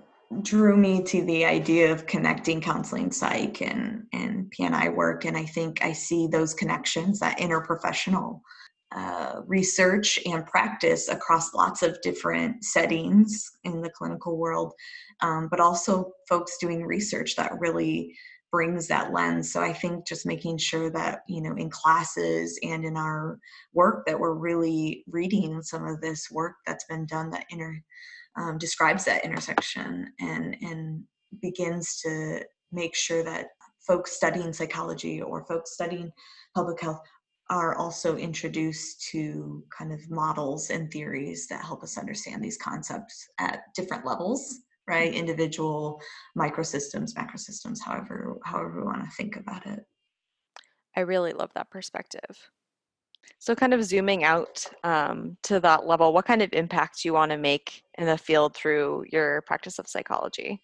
drew 0.42 0.76
me 0.76 1.04
to 1.04 1.24
the 1.24 1.46
idea 1.46 1.92
of 1.92 2.06
connecting 2.06 2.62
counseling 2.62 3.12
psych 3.12 3.62
and, 3.62 4.06
and 4.14 4.52
PNI 4.58 4.94
work. 4.94 5.26
And 5.26 5.38
I 5.38 5.46
think 5.46 5.84
I 5.84 5.94
see 5.94 6.28
those 6.28 6.54
connections, 6.54 7.20
that 7.20 7.40
interprofessional 7.40 8.42
uh, 8.92 9.42
research 9.46 10.20
and 10.26 10.46
practice 10.46 11.10
across 11.10 11.54
lots 11.54 11.84
of 11.84 12.02
different 12.02 12.64
settings 12.64 13.52
in 13.64 13.82
the 13.82 13.90
clinical 13.90 14.38
world, 14.38 14.74
um, 15.22 15.48
but 15.50 15.60
also 15.60 16.12
folks 16.30 16.58
doing 16.60 16.86
research 16.86 17.36
that 17.36 17.60
really 17.60 18.16
brings 18.52 18.88
that 18.88 19.12
lens. 19.12 19.52
So 19.52 19.62
i 19.62 19.74
think 19.74 20.08
just 20.08 20.26
making 20.26 20.60
sure 20.60 20.90
that 20.92 21.24
you 21.28 21.42
know 21.42 21.56
in 21.56 21.70
classes 21.70 22.58
and 22.64 22.86
in 22.86 22.96
our 22.96 23.38
work 23.74 24.06
that 24.06 24.18
we're 24.18 24.34
really 24.34 25.04
reading 25.08 25.62
some 25.62 25.86
of 25.86 26.00
this 26.00 26.32
work 26.32 26.54
that's 26.66 26.86
been 26.86 27.06
done 27.06 27.32
that 27.32 27.46
inter 27.50 27.78
um, 28.38 28.58
describes 28.58 29.04
that 29.06 29.26
intersection 29.26 30.14
and 30.22 30.56
and 30.62 31.04
begins 31.42 32.00
to 32.02 32.46
make 32.72 32.96
sure 32.96 33.24
that 33.24 33.48
folks 33.86 34.14
studying 34.14 34.54
psychology 34.54 35.22
or 35.22 35.46
folks 35.46 35.74
studying 35.74 36.12
public 36.56 36.80
health 36.82 37.02
are 37.50 37.76
also 37.76 38.18
introduced 38.18 39.08
to 39.12 39.64
kind 39.76 39.92
of 39.94 40.10
models 40.10 40.70
and 40.72 40.92
theories 40.92 41.48
that 41.48 41.64
help 41.64 41.84
us 41.84 41.98
understand 41.98 42.44
these 42.44 42.58
concepts 42.58 43.28
at 43.40 43.62
different 43.76 44.06
levels 44.06 44.62
right? 44.88 45.14
Individual 45.14 46.02
microsystems 46.38 47.14
macrosystems 47.14 47.80
however 47.84 48.38
however 48.44 48.82
we 48.82 48.84
want 48.84 49.04
to 49.04 49.16
think 49.16 49.36
about 49.36 49.66
it. 49.66 49.80
I 50.96 51.02
really 51.02 51.34
love 51.34 51.52
that 51.56 51.70
perspective. 51.70 52.50
So 53.40 53.56
kind 53.56 53.74
of 53.74 53.84
zooming 53.84 54.24
out 54.24 54.66
um, 54.84 55.38
to 55.44 55.60
that 55.60 55.86
level 55.86 56.14
what 56.14 56.26
kind 56.26 56.42
of 56.42 56.54
impact 56.54 57.02
do 57.02 57.10
you 57.10 57.14
want 57.14 57.32
to 57.32 57.38
make 57.38 57.84
in 57.98 58.06
the 58.06 58.18
field 58.18 58.56
through 58.56 59.06
your 59.12 59.42
practice 59.42 59.80
of 59.80 59.88
psychology 59.88 60.62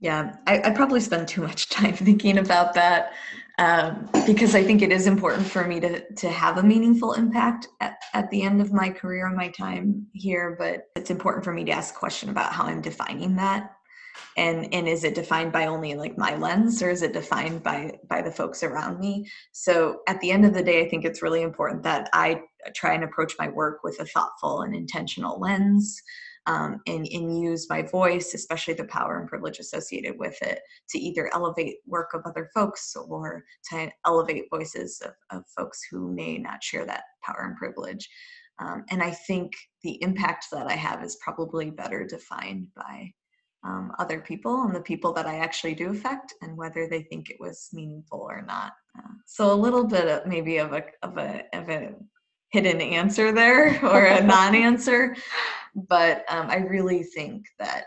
yeah 0.00 0.36
I, 0.46 0.60
I 0.62 0.70
probably 0.70 1.00
spend 1.00 1.28
too 1.28 1.42
much 1.42 1.68
time 1.70 1.94
thinking 1.94 2.38
about 2.38 2.74
that 2.74 3.12
um, 3.60 4.08
because 4.26 4.54
I 4.54 4.64
think 4.64 4.80
it 4.80 4.90
is 4.90 5.06
important 5.06 5.46
for 5.46 5.66
me 5.66 5.80
to 5.80 6.02
to 6.14 6.30
have 6.30 6.56
a 6.56 6.62
meaningful 6.62 7.12
impact 7.12 7.68
at, 7.80 7.98
at 8.14 8.30
the 8.30 8.42
end 8.42 8.62
of 8.62 8.72
my 8.72 8.88
career 8.88 9.26
and 9.26 9.36
my 9.36 9.48
time 9.48 10.06
here. 10.14 10.56
But 10.58 10.88
it's 10.96 11.10
important 11.10 11.44
for 11.44 11.52
me 11.52 11.64
to 11.64 11.70
ask 11.70 11.94
a 11.94 11.98
question 11.98 12.30
about 12.30 12.54
how 12.54 12.64
I'm 12.64 12.80
defining 12.80 13.36
that, 13.36 13.72
and 14.38 14.72
and 14.72 14.88
is 14.88 15.04
it 15.04 15.14
defined 15.14 15.52
by 15.52 15.66
only 15.66 15.94
like 15.94 16.16
my 16.16 16.36
lens, 16.36 16.82
or 16.82 16.88
is 16.88 17.02
it 17.02 17.12
defined 17.12 17.62
by 17.62 17.98
by 18.08 18.22
the 18.22 18.32
folks 18.32 18.62
around 18.62 18.98
me? 18.98 19.28
So 19.52 20.00
at 20.08 20.18
the 20.22 20.30
end 20.30 20.46
of 20.46 20.54
the 20.54 20.62
day, 20.62 20.82
I 20.82 20.88
think 20.88 21.04
it's 21.04 21.20
really 21.20 21.42
important 21.42 21.82
that 21.82 22.08
I 22.14 22.40
try 22.74 22.94
and 22.94 23.04
approach 23.04 23.34
my 23.38 23.48
work 23.48 23.84
with 23.84 24.00
a 24.00 24.06
thoughtful 24.06 24.62
and 24.62 24.74
intentional 24.74 25.38
lens 25.38 26.02
um, 26.46 26.80
and, 26.86 27.06
and 27.12 27.42
use 27.42 27.68
my 27.68 27.82
voice, 27.82 28.34
especially 28.34 28.74
the 28.74 28.84
power 28.84 29.18
and 29.18 29.28
privilege 29.28 29.58
associated 29.58 30.18
with 30.18 30.40
it, 30.42 30.60
to 30.88 30.98
either 30.98 31.30
elevate 31.34 31.76
work 31.86 32.14
of 32.14 32.22
other 32.24 32.50
folks 32.54 32.94
or 32.96 33.44
to 33.70 33.90
elevate 34.06 34.44
voices 34.50 35.02
of, 35.04 35.12
of 35.36 35.44
folks 35.56 35.80
who 35.90 36.12
may 36.12 36.38
not 36.38 36.62
share 36.62 36.86
that 36.86 37.04
power 37.22 37.44
and 37.46 37.56
privilege. 37.56 38.08
Um, 38.58 38.84
and 38.90 39.02
I 39.02 39.10
think 39.10 39.52
the 39.82 40.02
impact 40.02 40.46
that 40.52 40.66
I 40.66 40.74
have 40.74 41.02
is 41.02 41.16
probably 41.22 41.70
better 41.70 42.04
defined 42.04 42.68
by 42.76 43.12
um, 43.64 43.92
other 43.98 44.20
people 44.20 44.62
and 44.62 44.74
the 44.74 44.80
people 44.80 45.12
that 45.12 45.26
I 45.26 45.36
actually 45.36 45.74
do 45.74 45.90
affect 45.90 46.34
and 46.42 46.56
whether 46.56 46.88
they 46.88 47.02
think 47.02 47.30
it 47.30 47.36
was 47.38 47.68
meaningful 47.72 48.20
or 48.20 48.42
not. 48.42 48.72
Uh, 48.98 49.12
so 49.26 49.52
a 49.52 49.54
little 49.54 49.86
bit 49.86 50.08
of 50.08 50.26
maybe 50.26 50.58
of 50.58 50.72
a 50.72 50.84
of 51.02 51.18
a 51.18 51.44
of 51.52 51.68
a 51.68 51.94
hidden 52.52 52.80
answer 52.80 53.32
there 53.32 53.78
or 53.84 54.06
a 54.06 54.22
non-answer. 54.22 55.16
But 55.74 56.24
um, 56.28 56.50
i 56.50 56.56
really 56.56 57.02
think 57.02 57.46
that 57.58 57.84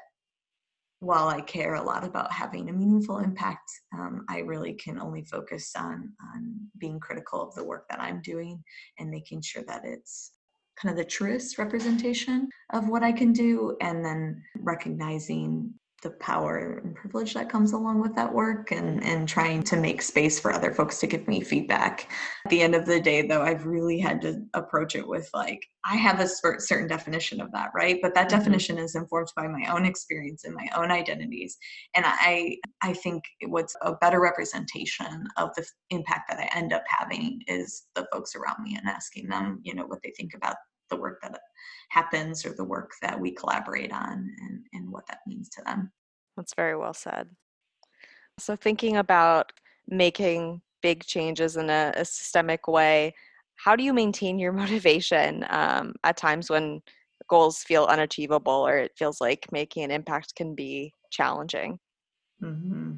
while 1.03 1.27
i 1.27 1.41
care 1.41 1.75
a 1.75 1.84
lot 1.84 2.05
about 2.05 2.32
having 2.32 2.70
a 2.70 2.74
meaningful 2.74 3.17
impact 3.17 3.70
um, 3.93 4.25
i 4.29 4.39
really 4.39 4.74
can 4.74 5.00
only 5.00 5.24
focus 5.25 5.74
on 5.75 6.13
on 6.34 6.55
being 6.77 7.00
critical 7.00 7.41
of 7.41 7.53
the 7.55 7.63
work 7.63 7.86
that 7.89 8.00
i'm 8.00 8.22
doing 8.22 8.63
and 9.00 9.10
making 9.10 9.41
sure 9.41 9.63
that 9.67 9.84
it's 9.84 10.32
kind 10.77 10.91
of 10.91 10.98
the 10.98 11.10
truest 11.10 11.58
representation 11.58 12.48
of 12.72 12.88
what 12.88 13.03
i 13.03 13.12
can 13.12 13.34
do 13.34 13.75
and 13.82 14.03
then 14.03 14.41
recognizing 14.60 15.74
the 16.03 16.12
power 16.12 16.81
and 16.83 16.95
privilege 16.95 17.33
that 17.33 17.50
comes 17.50 17.72
along 17.72 18.01
with 18.01 18.13
that 18.15 18.31
work 18.31 18.72
and 18.72 19.03
and 19.03 19.27
trying 19.27 19.63
to 19.63 19.77
make 19.77 20.01
space 20.01 20.39
for 20.39 20.51
other 20.51 20.74
folks 20.74 21.00
to 21.00 21.07
give 21.07 21.27
me 21.27 21.41
feedback. 21.41 22.12
At 22.45 22.51
the 22.51 22.62
end 22.62 22.75
of 22.75 22.86
the 22.86 23.00
day 23.00 23.25
though 23.25 23.41
i've 23.41 23.65
really 23.65 24.00
had 24.00 24.22
to 24.22 24.43
approach 24.53 24.95
it 24.95 25.07
with 25.07 25.29
like 25.33 25.65
i 25.86 25.95
have 25.95 26.19
a 26.19 26.27
certain 26.27 26.88
definition 26.88 27.41
of 27.41 27.51
that 27.53 27.72
right? 27.74 28.00
But 28.01 28.13
that 28.15 28.27
mm-hmm. 28.27 28.38
definition 28.38 28.77
is 28.77 28.95
informed 28.95 29.29
by 29.36 29.48
my 29.48 29.65
own 29.72 29.86
experience 29.86 30.43
and 30.43 30.53
my 30.53 30.67
own 30.75 30.91
identities. 30.91 31.57
And 31.95 32.05
i 32.05 32.57
i 32.81 32.93
think 32.93 33.24
what's 33.48 33.75
a 33.81 33.93
better 33.93 34.19
representation 34.19 35.27
of 35.38 35.50
the 35.55 35.65
impact 35.89 36.29
that 36.29 36.39
i 36.39 36.57
end 36.57 36.74
up 36.74 36.83
having 36.88 37.41
is 37.48 37.83
the 37.95 38.05
folks 38.12 38.36
around 38.36 38.62
me 38.62 38.75
and 38.75 38.88
asking 38.88 39.29
them 39.29 39.60
you 39.63 39.74
know 39.74 39.86
what 39.86 40.00
they 40.03 40.12
think 40.17 40.33
about 40.36 40.57
the 40.93 41.01
work 41.01 41.19
that 41.21 41.39
happens 41.89 42.45
or 42.45 42.53
the 42.53 42.63
work 42.63 42.91
that 43.01 43.19
we 43.19 43.31
collaborate 43.31 43.91
on 43.91 44.29
and, 44.41 44.65
and 44.73 44.91
what 44.91 45.05
that 45.07 45.19
means 45.27 45.50
to 45.50 45.62
them. 45.65 45.91
That's 46.38 46.53
very 46.55 46.77
well 46.77 46.93
said. 46.93 47.29
So, 48.39 48.55
thinking 48.55 48.97
about 48.97 49.51
making 49.88 50.62
big 50.81 51.05
changes 51.05 51.55
in 51.57 51.69
a, 51.69 51.93
a 51.95 52.05
systemic 52.05 52.67
way, 52.67 53.13
how 53.55 53.75
do 53.75 53.83
you 53.83 53.93
maintain 53.93 54.39
your 54.39 54.51
motivation 54.63 55.45
um, 55.50 55.93
at 56.03 56.17
times 56.17 56.50
when 56.50 56.81
goals 57.29 57.63
feel 57.63 57.85
unachievable 57.85 58.67
or 58.67 58.77
it 58.77 58.91
feels 58.97 59.21
like 59.21 59.51
making 59.51 59.83
an 59.83 59.91
impact 59.91 60.35
can 60.35 60.55
be 60.55 60.93
challenging? 61.12 61.79
Mm-hmm. 62.41 62.93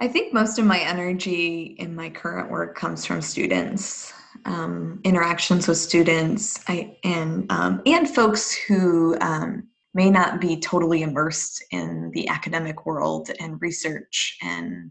I 0.00 0.08
think 0.08 0.32
most 0.32 0.58
of 0.58 0.64
my 0.64 0.80
energy 0.80 1.76
in 1.78 1.94
my 1.94 2.10
current 2.10 2.50
work 2.50 2.76
comes 2.76 3.04
from 3.04 3.20
students 3.20 4.12
um, 4.44 5.00
interactions 5.04 5.68
with 5.68 5.78
students 5.78 6.58
I, 6.68 6.96
and 7.04 7.50
um, 7.50 7.82
and 7.86 8.08
folks 8.08 8.52
who 8.52 9.16
um, 9.20 9.68
may 9.94 10.10
not 10.10 10.40
be 10.40 10.58
totally 10.58 11.02
immersed 11.02 11.64
in 11.70 12.10
the 12.14 12.28
academic 12.28 12.86
world 12.86 13.30
and 13.40 13.60
research 13.60 14.36
and 14.42 14.90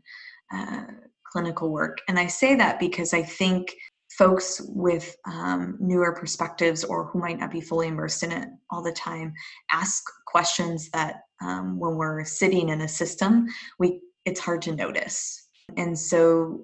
uh, 0.53 0.83
clinical 1.31 1.71
work. 1.71 1.99
And 2.07 2.19
I 2.19 2.27
say 2.27 2.55
that 2.55 2.79
because 2.79 3.13
I 3.13 3.23
think 3.23 3.73
folks 4.17 4.61
with 4.67 5.15
um, 5.25 5.77
newer 5.79 6.13
perspectives 6.13 6.83
or 6.83 7.05
who 7.05 7.19
might 7.19 7.39
not 7.39 7.51
be 7.51 7.61
fully 7.61 7.87
immersed 7.87 8.23
in 8.23 8.31
it 8.31 8.49
all 8.69 8.83
the 8.83 8.91
time 8.91 9.33
ask 9.71 10.03
questions 10.27 10.89
that 10.91 11.21
um, 11.41 11.79
when 11.79 11.95
we're 11.95 12.25
sitting 12.25 12.69
in 12.69 12.81
a 12.81 12.87
system 12.87 13.47
we 13.79 14.01
it's 14.25 14.39
hard 14.39 14.61
to 14.61 14.75
notice 14.75 15.47
and 15.77 15.97
so 15.97 16.61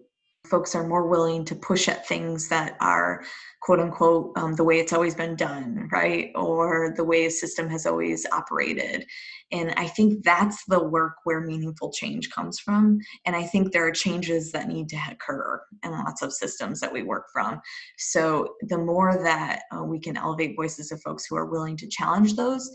folks 0.49 0.75
are 0.75 0.87
more 0.87 1.07
willing 1.07 1.45
to 1.45 1.55
push 1.55 1.87
at 1.87 2.07
things 2.07 2.47
that 2.49 2.75
are 2.79 3.23
quote 3.61 3.79
unquote 3.79 4.31
um, 4.37 4.53
the 4.55 4.63
way 4.63 4.79
it's 4.79 4.93
always 4.93 5.15
been 5.15 5.35
done 5.35 5.89
right? 5.91 6.31
Or 6.35 6.93
the 6.95 7.03
way 7.03 7.25
a 7.25 7.31
system 7.31 7.69
has 7.69 7.85
always 7.85 8.25
operated. 8.31 9.05
And 9.51 9.73
i 9.77 9.87
think 9.87 10.23
that's 10.23 10.63
the 10.65 10.83
work 10.83 11.15
where 11.23 11.41
meaningful 11.41 11.91
change 11.91 12.29
comes 12.29 12.59
from. 12.59 12.99
And 13.25 13.35
i 13.35 13.43
think 13.43 13.71
there 13.71 13.87
are 13.87 13.91
changes 13.91 14.51
that 14.51 14.67
need 14.67 14.89
to 14.89 14.99
occur 15.09 15.61
in 15.83 15.91
lots 15.91 16.21
of 16.21 16.33
systems 16.33 16.79
that 16.79 16.93
we 16.93 17.03
work 17.03 17.25
from. 17.33 17.61
So 17.97 18.55
the 18.61 18.77
more 18.77 19.21
that 19.23 19.63
uh, 19.75 19.83
we 19.83 19.99
can 19.99 20.17
elevate 20.17 20.55
voices 20.55 20.91
of 20.91 21.01
folks 21.01 21.25
who 21.25 21.35
are 21.35 21.45
willing 21.45 21.77
to 21.77 21.87
challenge 21.87 22.35
those 22.35 22.71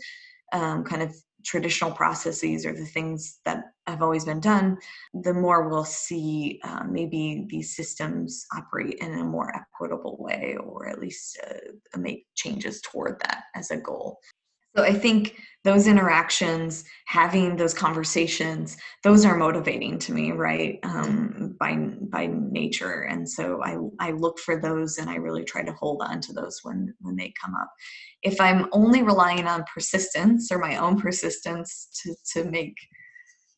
um, 0.53 0.83
kind 0.83 1.01
of 1.01 1.13
traditional 1.43 1.91
processes 1.91 2.65
or 2.65 2.73
the 2.73 2.85
things 2.85 3.39
that 3.45 3.65
have 3.85 4.01
always 4.01 4.25
been 4.25 4.39
done, 4.39 4.77
the 5.13 5.33
more 5.33 5.67
we'll 5.67 5.83
see 5.83 6.59
uh, 6.63 6.83
maybe 6.89 7.45
these 7.49 7.75
systems 7.75 8.45
operate 8.55 8.95
in 9.01 9.13
a 9.19 9.23
more 9.23 9.53
equitable 9.55 10.15
way 10.19 10.55
or 10.63 10.87
at 10.87 10.99
least 10.99 11.37
uh, 11.45 11.97
make 11.97 12.25
changes 12.35 12.81
toward 12.81 13.19
that 13.19 13.43
as 13.55 13.71
a 13.71 13.77
goal. 13.77 14.19
So 14.75 14.83
I 14.83 14.93
think 14.93 15.35
those 15.63 15.87
interactions, 15.87 16.83
having 17.05 17.55
those 17.55 17.73
conversations, 17.73 18.75
those 19.03 19.23
are 19.23 19.37
motivating 19.37 19.97
to 19.99 20.11
me, 20.11 20.31
right? 20.31 20.77
Um, 20.83 21.55
by 21.59 21.75
by 22.11 22.27
nature, 22.27 23.03
and 23.03 23.29
so 23.29 23.63
I 23.63 23.77
I 23.99 24.11
look 24.11 24.39
for 24.39 24.59
those, 24.59 24.97
and 24.97 25.09
I 25.09 25.15
really 25.15 25.45
try 25.45 25.63
to 25.63 25.73
hold 25.73 26.01
on 26.01 26.19
to 26.21 26.33
those 26.33 26.59
when 26.63 26.93
when 26.99 27.15
they 27.15 27.33
come 27.41 27.53
up. 27.55 27.69
If 28.23 28.41
I'm 28.41 28.67
only 28.73 29.03
relying 29.03 29.47
on 29.47 29.63
persistence 29.73 30.51
or 30.51 30.57
my 30.57 30.77
own 30.77 30.99
persistence 30.99 31.89
to 32.03 32.41
to 32.41 32.49
make 32.49 32.75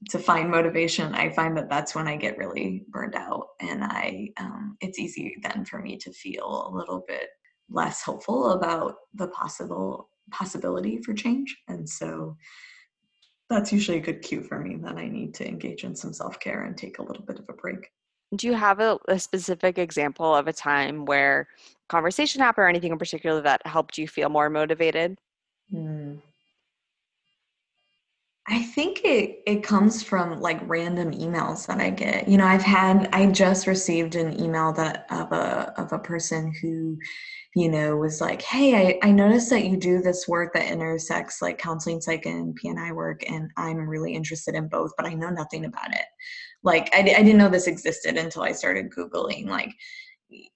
to 0.10 0.20
find 0.20 0.52
motivation, 0.52 1.16
I 1.16 1.32
find 1.32 1.58
that 1.58 1.70
that's 1.70 1.96
when 1.96 2.08
I 2.08 2.18
get 2.18 2.38
really 2.38 2.86
burned 2.90 3.16
out, 3.16 3.48
and 3.62 3.84
I 3.84 4.30
um, 4.38 4.78
it's 4.80 5.00
easy 5.00 5.38
then 5.42 5.66
for 5.66 5.80
me 5.80 5.98
to 5.98 6.12
feel 6.14 6.68
a 6.70 6.76
little 6.76 7.04
bit 7.08 7.30
less 7.68 8.04
hopeful 8.04 8.52
about 8.52 8.96
the 9.16 9.28
possible 9.30 10.10
possibility 10.32 10.98
for 11.02 11.14
change. 11.14 11.56
And 11.68 11.88
so 11.88 12.36
that's 13.50 13.72
usually 13.72 13.98
a 13.98 14.02
good 14.02 14.22
cue 14.22 14.42
for 14.42 14.60
me 14.60 14.78
that 14.78 14.98
I 14.98 15.08
need 15.08 15.34
to 15.36 15.48
engage 15.48 15.84
in 15.84 15.96
some 15.96 16.14
self 16.14 16.40
care 16.40 16.64
and 16.64 16.78
take 16.78 17.00
a 17.00 17.04
little 17.04 17.24
bit 17.24 17.40
of 17.40 17.46
a 17.50 17.54
break. 17.54 17.92
Do 18.36 18.48
you 18.48 18.54
have 18.54 18.80
a, 18.80 18.98
a, 19.08 19.20
specific 19.20 19.78
example 19.78 20.36
of 20.36 20.48
a 20.48 20.54
time 20.54 21.06
where 21.06 21.48
conversation 21.90 22.42
happened 22.42 22.64
or 22.64 22.68
anything 22.68 22.92
in 22.92 22.98
particular 22.98 23.40
that 23.42 23.66
helped 23.66 23.98
you 23.98 24.08
feel 24.08 24.30
more 24.30 24.50
motivated? 24.50 25.18
Hmm. 25.70 26.16
I 28.48 28.62
think 28.62 29.02
it 29.04 29.42
it 29.48 29.64
comes 29.64 30.04
from 30.04 30.40
like 30.40 30.60
random 30.70 31.12
emails 31.12 31.66
that 31.66 31.80
I 31.80 31.90
get. 31.90 32.28
You 32.28 32.38
know, 32.38 32.46
I've 32.46 32.62
had 32.62 33.10
I 33.12 33.26
just 33.32 33.66
received 33.66 34.16
an 34.16 34.40
email 34.40 34.72
that 34.74 35.08
of 35.10 35.32
a 35.32 35.74
of 35.78 35.92
a 35.94 36.00
person 36.00 36.54
who 36.62 37.00
you 37.56 37.70
know, 37.70 37.96
was 37.96 38.20
like, 38.20 38.42
hey, 38.42 39.00
I, 39.02 39.08
I 39.08 39.12
noticed 39.12 39.50
that 39.50 39.66
you 39.66 39.78
do 39.78 40.02
this 40.02 40.28
work 40.28 40.54
that 40.54 40.70
intersects 40.70 41.42
like 41.42 41.58
counseling, 41.58 42.02
psych, 42.02 42.26
and 42.26 42.60
PNI 42.60 42.94
work, 42.94 43.24
and 43.30 43.50
I'm 43.56 43.88
really 43.88 44.14
interested 44.14 44.56
in 44.56 44.68
both, 44.68 44.92
but 44.98 45.06
I 45.06 45.14
know 45.14 45.30
nothing 45.30 45.64
about 45.64 45.94
it. 45.94 46.06
Like, 46.64 46.94
I, 46.94 47.00
I 47.00 47.04
didn't 47.24 47.38
know 47.38 47.48
this 47.48 47.68
existed 47.68 48.18
until 48.18 48.44
I 48.44 48.52
started 48.52 48.92
Googling, 48.92 49.48
like, 49.48 49.74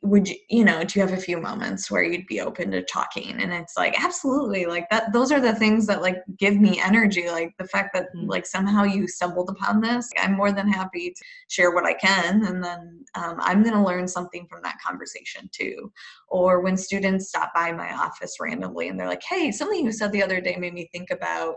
would 0.01 0.27
you 0.29 0.35
you 0.49 0.63
know 0.63 0.83
do 0.83 0.99
you 0.99 1.05
have 1.05 1.17
a 1.17 1.21
few 1.21 1.39
moments 1.39 1.91
where 1.91 2.03
you'd 2.03 2.27
be 2.27 2.41
open 2.41 2.71
to 2.71 2.81
talking? 2.83 3.41
And 3.41 3.51
it's 3.51 3.75
like 3.77 4.01
absolutely 4.01 4.65
like 4.65 4.89
that 4.89 5.11
those 5.11 5.31
are 5.31 5.39
the 5.39 5.53
things 5.53 5.85
that 5.87 6.01
like 6.01 6.17
give 6.37 6.55
me 6.55 6.79
energy 6.79 7.29
like 7.29 7.53
the 7.57 7.67
fact 7.67 7.89
that 7.93 8.07
mm-hmm. 8.15 8.27
like 8.27 8.45
somehow 8.45 8.83
you 8.83 9.07
stumbled 9.07 9.49
upon 9.49 9.81
this 9.81 10.09
i'm 10.17 10.33
more 10.33 10.51
than 10.51 10.67
happy 10.67 11.11
to 11.11 11.23
share 11.47 11.71
what 11.71 11.85
i 11.85 11.93
can 11.93 12.45
and 12.45 12.63
then 12.63 13.03
um, 13.15 13.35
i'm 13.39 13.63
going 13.63 13.75
to 13.75 13.83
learn 13.83 14.07
something 14.07 14.47
from 14.49 14.61
that 14.63 14.77
conversation 14.85 15.49
too. 15.51 15.91
Or 16.27 16.61
when 16.61 16.77
students 16.77 17.29
stop 17.29 17.51
by 17.55 17.71
my 17.71 17.91
office 17.93 18.35
randomly 18.39 18.87
and 18.87 18.99
they're 18.99 19.07
like 19.07 19.23
hey 19.23 19.51
something 19.51 19.83
you 19.83 19.91
said 19.91 20.11
the 20.11 20.23
other 20.23 20.41
day 20.41 20.55
made 20.57 20.73
me 20.73 20.89
think 20.91 21.09
about 21.09 21.55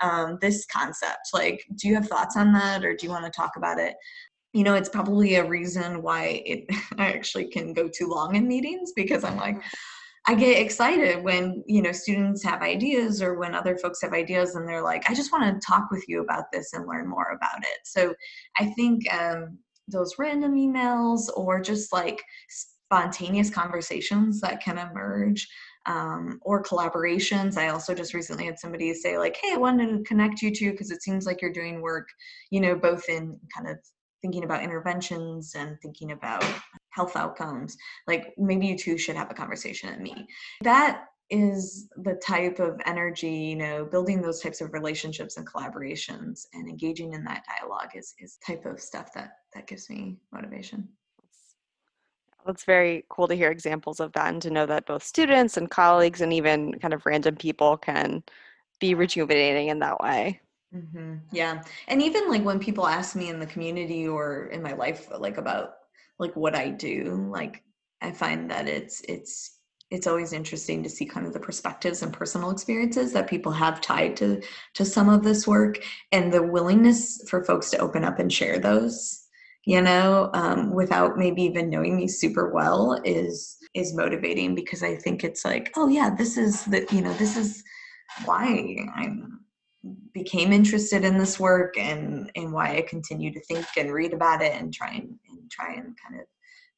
um, 0.00 0.38
this 0.40 0.66
concept 0.66 1.28
like 1.32 1.64
do 1.76 1.88
you 1.88 1.94
have 1.94 2.08
thoughts 2.08 2.36
on 2.36 2.52
that 2.52 2.84
or 2.84 2.94
do 2.94 3.06
you 3.06 3.12
want 3.12 3.24
to 3.24 3.30
talk 3.30 3.52
about 3.56 3.78
it 3.78 3.94
you 4.52 4.64
know, 4.64 4.74
it's 4.74 4.88
probably 4.88 5.36
a 5.36 5.48
reason 5.48 6.02
why 6.02 6.42
it 6.44 6.64
I 6.98 7.12
actually 7.12 7.48
can 7.48 7.72
go 7.72 7.88
too 7.88 8.08
long 8.08 8.36
in 8.36 8.46
meetings 8.46 8.92
because 8.94 9.24
I'm 9.24 9.36
like, 9.36 9.62
I 10.26 10.34
get 10.34 10.60
excited 10.60 11.24
when, 11.24 11.64
you 11.66 11.82
know, 11.82 11.90
students 11.90 12.44
have 12.44 12.62
ideas 12.62 13.20
or 13.20 13.38
when 13.38 13.54
other 13.54 13.76
folks 13.76 14.00
have 14.02 14.12
ideas 14.12 14.54
and 14.54 14.68
they're 14.68 14.82
like, 14.82 15.08
I 15.10 15.14
just 15.14 15.32
want 15.32 15.60
to 15.60 15.66
talk 15.66 15.90
with 15.90 16.04
you 16.06 16.22
about 16.22 16.44
this 16.52 16.72
and 16.74 16.86
learn 16.86 17.08
more 17.08 17.36
about 17.36 17.62
it. 17.62 17.80
So 17.84 18.14
I 18.56 18.66
think 18.66 19.12
um, 19.12 19.58
those 19.88 20.14
random 20.18 20.54
emails 20.54 21.22
or 21.34 21.60
just 21.60 21.92
like 21.92 22.22
spontaneous 22.48 23.50
conversations 23.50 24.40
that 24.42 24.62
can 24.62 24.78
emerge 24.78 25.48
um, 25.86 26.38
or 26.42 26.62
collaborations. 26.62 27.56
I 27.56 27.68
also 27.70 27.92
just 27.92 28.14
recently 28.14 28.44
had 28.44 28.60
somebody 28.60 28.94
say 28.94 29.18
like, 29.18 29.36
"Hey, 29.42 29.54
I 29.54 29.56
wanted 29.56 29.88
to 29.88 30.04
connect 30.04 30.40
you 30.40 30.54
to 30.54 30.70
because 30.70 30.92
it 30.92 31.02
seems 31.02 31.26
like 31.26 31.42
you're 31.42 31.52
doing 31.52 31.80
work, 31.80 32.06
you 32.50 32.60
know, 32.60 32.76
both 32.76 33.08
in 33.08 33.40
kind 33.56 33.68
of 33.68 33.78
thinking 34.22 34.44
about 34.44 34.62
interventions 34.62 35.54
and 35.54 35.78
thinking 35.82 36.12
about 36.12 36.44
health 36.90 37.16
outcomes 37.16 37.76
like 38.06 38.32
maybe 38.38 38.66
you 38.66 38.78
two 38.78 38.96
should 38.96 39.16
have 39.16 39.30
a 39.30 39.34
conversation 39.34 39.88
at 39.88 40.00
me. 40.00 40.26
That 40.62 41.04
is 41.30 41.88
the 41.96 42.14
type 42.14 42.58
of 42.58 42.78
energy 42.84 43.30
you 43.30 43.56
know 43.56 43.86
building 43.86 44.20
those 44.20 44.40
types 44.40 44.60
of 44.60 44.72
relationships 44.74 45.38
and 45.38 45.46
collaborations 45.46 46.46
and 46.52 46.68
engaging 46.68 47.14
in 47.14 47.24
that 47.24 47.42
dialogue 47.58 47.88
is 47.94 48.14
is 48.18 48.38
type 48.46 48.66
of 48.66 48.78
stuff 48.80 49.12
that 49.14 49.30
that 49.54 49.66
gives 49.66 49.90
me 49.90 50.18
motivation. 50.32 50.88
That's 52.44 52.64
very 52.64 53.04
cool 53.08 53.28
to 53.28 53.36
hear 53.36 53.50
examples 53.50 54.00
of 54.00 54.12
that 54.12 54.32
and 54.32 54.42
to 54.42 54.50
know 54.50 54.66
that 54.66 54.86
both 54.86 55.04
students 55.04 55.56
and 55.56 55.70
colleagues 55.70 56.20
and 56.20 56.32
even 56.32 56.78
kind 56.80 56.92
of 56.92 57.06
random 57.06 57.36
people 57.36 57.76
can 57.76 58.22
be 58.80 58.94
rejuvenating 58.94 59.68
in 59.68 59.78
that 59.78 60.00
way 60.00 60.40
Mm-hmm. 60.74 61.14
Yeah. 61.32 61.62
And 61.88 62.02
even 62.02 62.30
like 62.30 62.44
when 62.44 62.58
people 62.58 62.86
ask 62.86 63.14
me 63.14 63.28
in 63.28 63.38
the 63.38 63.46
community 63.46 64.08
or 64.08 64.46
in 64.46 64.62
my 64.62 64.72
life, 64.72 65.08
like 65.18 65.36
about 65.36 65.74
like 66.18 66.34
what 66.36 66.54
I 66.54 66.70
do, 66.70 67.28
like 67.30 67.62
I 68.00 68.12
find 68.12 68.50
that 68.50 68.68
it's, 68.68 69.02
it's, 69.08 69.58
it's 69.92 70.06
always 70.06 70.32
interesting 70.32 70.82
to 70.82 70.88
see 70.88 71.04
kind 71.04 71.26
of 71.26 71.34
the 71.34 71.38
perspectives 71.38 72.02
and 72.02 72.12
personal 72.14 72.50
experiences 72.50 73.12
that 73.12 73.28
people 73.28 73.52
have 73.52 73.82
tied 73.82 74.16
to 74.16 74.40
to 74.72 74.86
some 74.86 75.10
of 75.10 75.22
this 75.22 75.46
work 75.46 75.78
and 76.12 76.32
the 76.32 76.42
willingness 76.42 77.22
for 77.28 77.44
folks 77.44 77.70
to 77.70 77.78
open 77.78 78.02
up 78.02 78.18
and 78.18 78.32
share 78.32 78.58
those 78.58 79.26
you 79.66 79.82
know 79.82 80.30
um, 80.32 80.72
without 80.72 81.18
maybe 81.18 81.42
even 81.42 81.68
knowing 81.68 81.94
me 81.94 82.08
super 82.08 82.50
well 82.52 82.98
is 83.04 83.58
is 83.74 83.94
motivating 83.94 84.54
because 84.54 84.82
i 84.82 84.96
think 84.96 85.22
it's 85.22 85.44
like 85.44 85.70
oh 85.76 85.88
yeah 85.88 86.08
this 86.08 86.38
is 86.38 86.64
the 86.64 86.86
you 86.90 87.02
know 87.02 87.12
this 87.14 87.36
is 87.36 87.62
why 88.24 88.76
i'm 88.96 89.40
became 90.12 90.52
interested 90.52 91.04
in 91.04 91.18
this 91.18 91.40
work 91.40 91.76
and 91.76 92.30
and 92.36 92.52
why 92.52 92.76
I 92.76 92.82
continue 92.82 93.32
to 93.32 93.40
think 93.40 93.66
and 93.76 93.92
read 93.92 94.12
about 94.12 94.42
it 94.42 94.52
and 94.52 94.72
try 94.72 94.90
and, 94.90 95.18
and 95.28 95.50
try 95.50 95.74
and 95.74 95.96
kind 96.06 96.20
of 96.20 96.26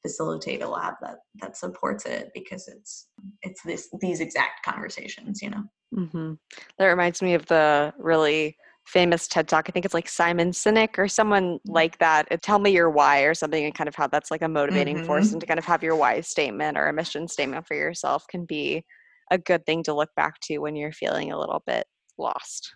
facilitate 0.04 0.62
a 0.62 0.68
lab 0.68 0.94
that 1.00 1.16
that 1.40 1.56
supports 1.56 2.04
it 2.04 2.30
because 2.34 2.68
it's 2.68 3.08
it's 3.42 3.62
this 3.62 3.88
these 4.00 4.20
exact 4.20 4.62
conversations 4.62 5.40
you 5.40 5.48
know 5.48 5.64
mm-hmm. 5.96 6.34
that 6.78 6.86
reminds 6.86 7.22
me 7.22 7.32
of 7.32 7.46
the 7.46 7.92
really 7.98 8.54
famous 8.86 9.26
ted 9.26 9.48
talk 9.48 9.64
i 9.66 9.72
think 9.72 9.86
it's 9.86 9.94
like 9.94 10.06
simon 10.06 10.50
sinek 10.50 10.98
or 10.98 11.08
someone 11.08 11.58
like 11.64 11.96
that 11.98 12.26
tell 12.42 12.58
me 12.58 12.70
your 12.70 12.90
why 12.90 13.22
or 13.22 13.32
something 13.32 13.64
and 13.64 13.74
kind 13.74 13.88
of 13.88 13.94
how 13.94 14.06
that's 14.06 14.30
like 14.30 14.42
a 14.42 14.48
motivating 14.48 14.96
mm-hmm. 14.96 15.06
force 15.06 15.32
and 15.32 15.40
to 15.40 15.46
kind 15.46 15.58
of 15.58 15.64
have 15.64 15.82
your 15.82 15.96
why 15.96 16.20
statement 16.20 16.76
or 16.76 16.86
a 16.88 16.92
mission 16.92 17.26
statement 17.26 17.66
for 17.66 17.74
yourself 17.74 18.26
can 18.28 18.44
be 18.44 18.84
a 19.30 19.38
good 19.38 19.64
thing 19.64 19.82
to 19.82 19.94
look 19.94 20.10
back 20.16 20.38
to 20.40 20.58
when 20.58 20.76
you're 20.76 20.92
feeling 20.92 21.32
a 21.32 21.38
little 21.38 21.62
bit 21.66 21.86
lost 22.18 22.74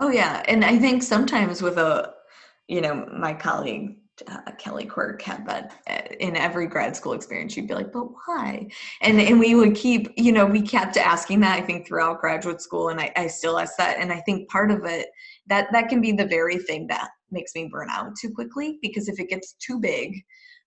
Oh 0.00 0.10
yeah, 0.10 0.42
and 0.48 0.64
I 0.64 0.78
think 0.78 1.02
sometimes 1.02 1.60
with 1.60 1.76
a, 1.78 2.14
you 2.68 2.80
know, 2.80 3.06
my 3.12 3.34
colleague 3.34 3.96
uh, 4.28 4.52
Kelly 4.58 4.84
Quirk 4.86 5.22
had 5.22 5.46
that 5.46 5.74
uh, 5.88 6.14
in 6.20 6.36
every 6.36 6.66
grad 6.66 6.96
school 6.96 7.12
experience. 7.12 7.56
You'd 7.56 7.68
be 7.68 7.74
like, 7.74 7.92
but 7.92 8.06
why? 8.26 8.68
And 9.02 9.20
and 9.20 9.38
we 9.38 9.54
would 9.54 9.74
keep, 9.74 10.12
you 10.16 10.32
know, 10.32 10.46
we 10.46 10.62
kept 10.62 10.96
asking 10.96 11.40
that. 11.40 11.58
I 11.58 11.62
think 11.62 11.86
throughout 11.86 12.20
graduate 12.20 12.62
school, 12.62 12.88
and 12.88 13.00
I, 13.00 13.12
I 13.16 13.26
still 13.26 13.58
ask 13.58 13.76
that. 13.76 13.98
And 13.98 14.12
I 14.12 14.20
think 14.20 14.48
part 14.48 14.70
of 14.70 14.84
it 14.84 15.08
that 15.48 15.68
that 15.72 15.88
can 15.88 16.00
be 16.00 16.12
the 16.12 16.26
very 16.26 16.58
thing 16.58 16.86
that 16.88 17.10
makes 17.30 17.54
me 17.54 17.68
burn 17.70 17.88
out 17.90 18.16
too 18.20 18.30
quickly 18.30 18.78
because 18.82 19.08
if 19.08 19.20
it 19.20 19.28
gets 19.28 19.52
too 19.54 19.78
big, 19.80 20.22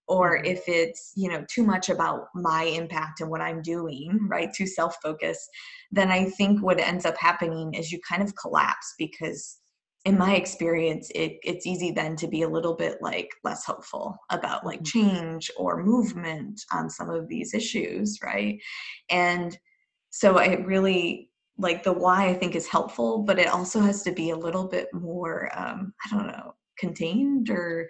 or 0.08 0.38
mm-hmm. 0.38 0.46
if 0.46 0.64
it's 0.68 1.14
you 1.16 1.30
know 1.30 1.44
too 1.50 1.64
much 1.64 1.90
about 1.90 2.28
my 2.36 2.64
impact 2.64 3.22
and 3.22 3.30
what 3.30 3.42
i'm 3.42 3.62
doing 3.62 4.20
right 4.28 4.54
too 4.54 4.68
self-focused 4.68 5.50
then 5.92 6.12
i 6.12 6.26
think 6.26 6.62
what 6.62 6.80
ends 6.80 7.06
up 7.06 7.18
happening 7.18 7.74
is 7.74 7.92
you 7.92 8.00
kind 8.08 8.22
of 8.22 8.36
collapse 8.36 8.94
because 8.98 9.60
in 10.06 10.18
my 10.18 10.36
experience 10.36 11.10
it, 11.16 11.38
it's 11.44 11.66
easy 11.66 11.92
then 11.92 12.16
to 12.18 12.28
be 12.28 12.42
a 12.42 12.50
little 12.50 12.76
bit 12.76 12.98
like 13.02 13.30
less 13.44 13.64
hopeful 13.66 14.18
about 14.30 14.66
like 14.66 14.82
mm-hmm. 14.82 15.00
change 15.00 15.50
or 15.58 15.84
movement 15.84 16.62
on 16.72 16.90
some 16.90 17.10
of 17.10 17.28
these 17.28 17.54
issues 17.54 18.20
right 18.24 18.60
and 19.10 19.58
so 20.10 20.38
i 20.38 20.56
really 20.66 21.30
like 21.58 21.84
the 21.84 21.94
why 21.94 22.28
i 22.28 22.34
think 22.34 22.56
is 22.56 22.68
helpful 22.68 23.24
but 23.24 23.40
it 23.40 23.48
also 23.48 23.80
has 23.80 24.02
to 24.04 24.12
be 24.12 24.32
a 24.32 24.38
little 24.38 24.68
bit 24.68 24.88
more 24.94 25.50
um, 25.58 25.94
i 26.06 26.16
don't 26.16 26.28
know 26.28 26.54
contained 26.78 27.50
or 27.50 27.90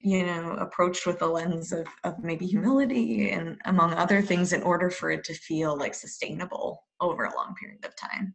you 0.00 0.24
know 0.24 0.52
approached 0.52 1.06
with 1.06 1.22
a 1.22 1.26
lens 1.26 1.72
of, 1.72 1.86
of 2.04 2.18
maybe 2.22 2.46
humility 2.46 3.30
and 3.30 3.60
among 3.64 3.92
other 3.94 4.20
things 4.20 4.52
in 4.52 4.62
order 4.62 4.90
for 4.90 5.10
it 5.10 5.24
to 5.24 5.34
feel 5.34 5.76
like 5.76 5.94
sustainable 5.94 6.84
over 7.00 7.24
a 7.24 7.34
long 7.34 7.54
period 7.54 7.84
of 7.84 7.96
time. 7.96 8.34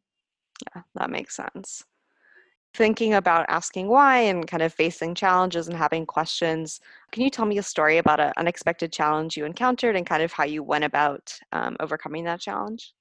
Yeah 0.76 0.82
that 0.96 1.10
makes 1.10 1.36
sense. 1.36 1.84
Thinking 2.74 3.16
about 3.16 3.46
asking 3.50 3.88
why 3.88 4.20
and 4.20 4.46
kind 4.46 4.62
of 4.62 4.74
facing 4.74 5.16
challenges 5.16 5.68
and 5.68 5.78
having 5.78 6.06
questions 6.06 6.80
can 7.12 7.24
you 7.24 7.30
tell 7.30 7.46
me 7.46 7.58
a 7.58 7.64
story 7.64 7.98
about 7.98 8.20
an 8.20 8.34
unexpected 8.38 8.92
challenge 8.92 9.38
you 9.38 9.46
encountered 9.46 9.96
and 9.96 10.06
kind 10.06 10.22
of 10.22 10.32
how 10.32 10.44
you 10.44 10.64
went 10.64 10.84
about 10.84 11.34
um, 11.54 11.78
overcoming 11.80 12.24
that 12.26 12.40
challenge? 12.40 12.94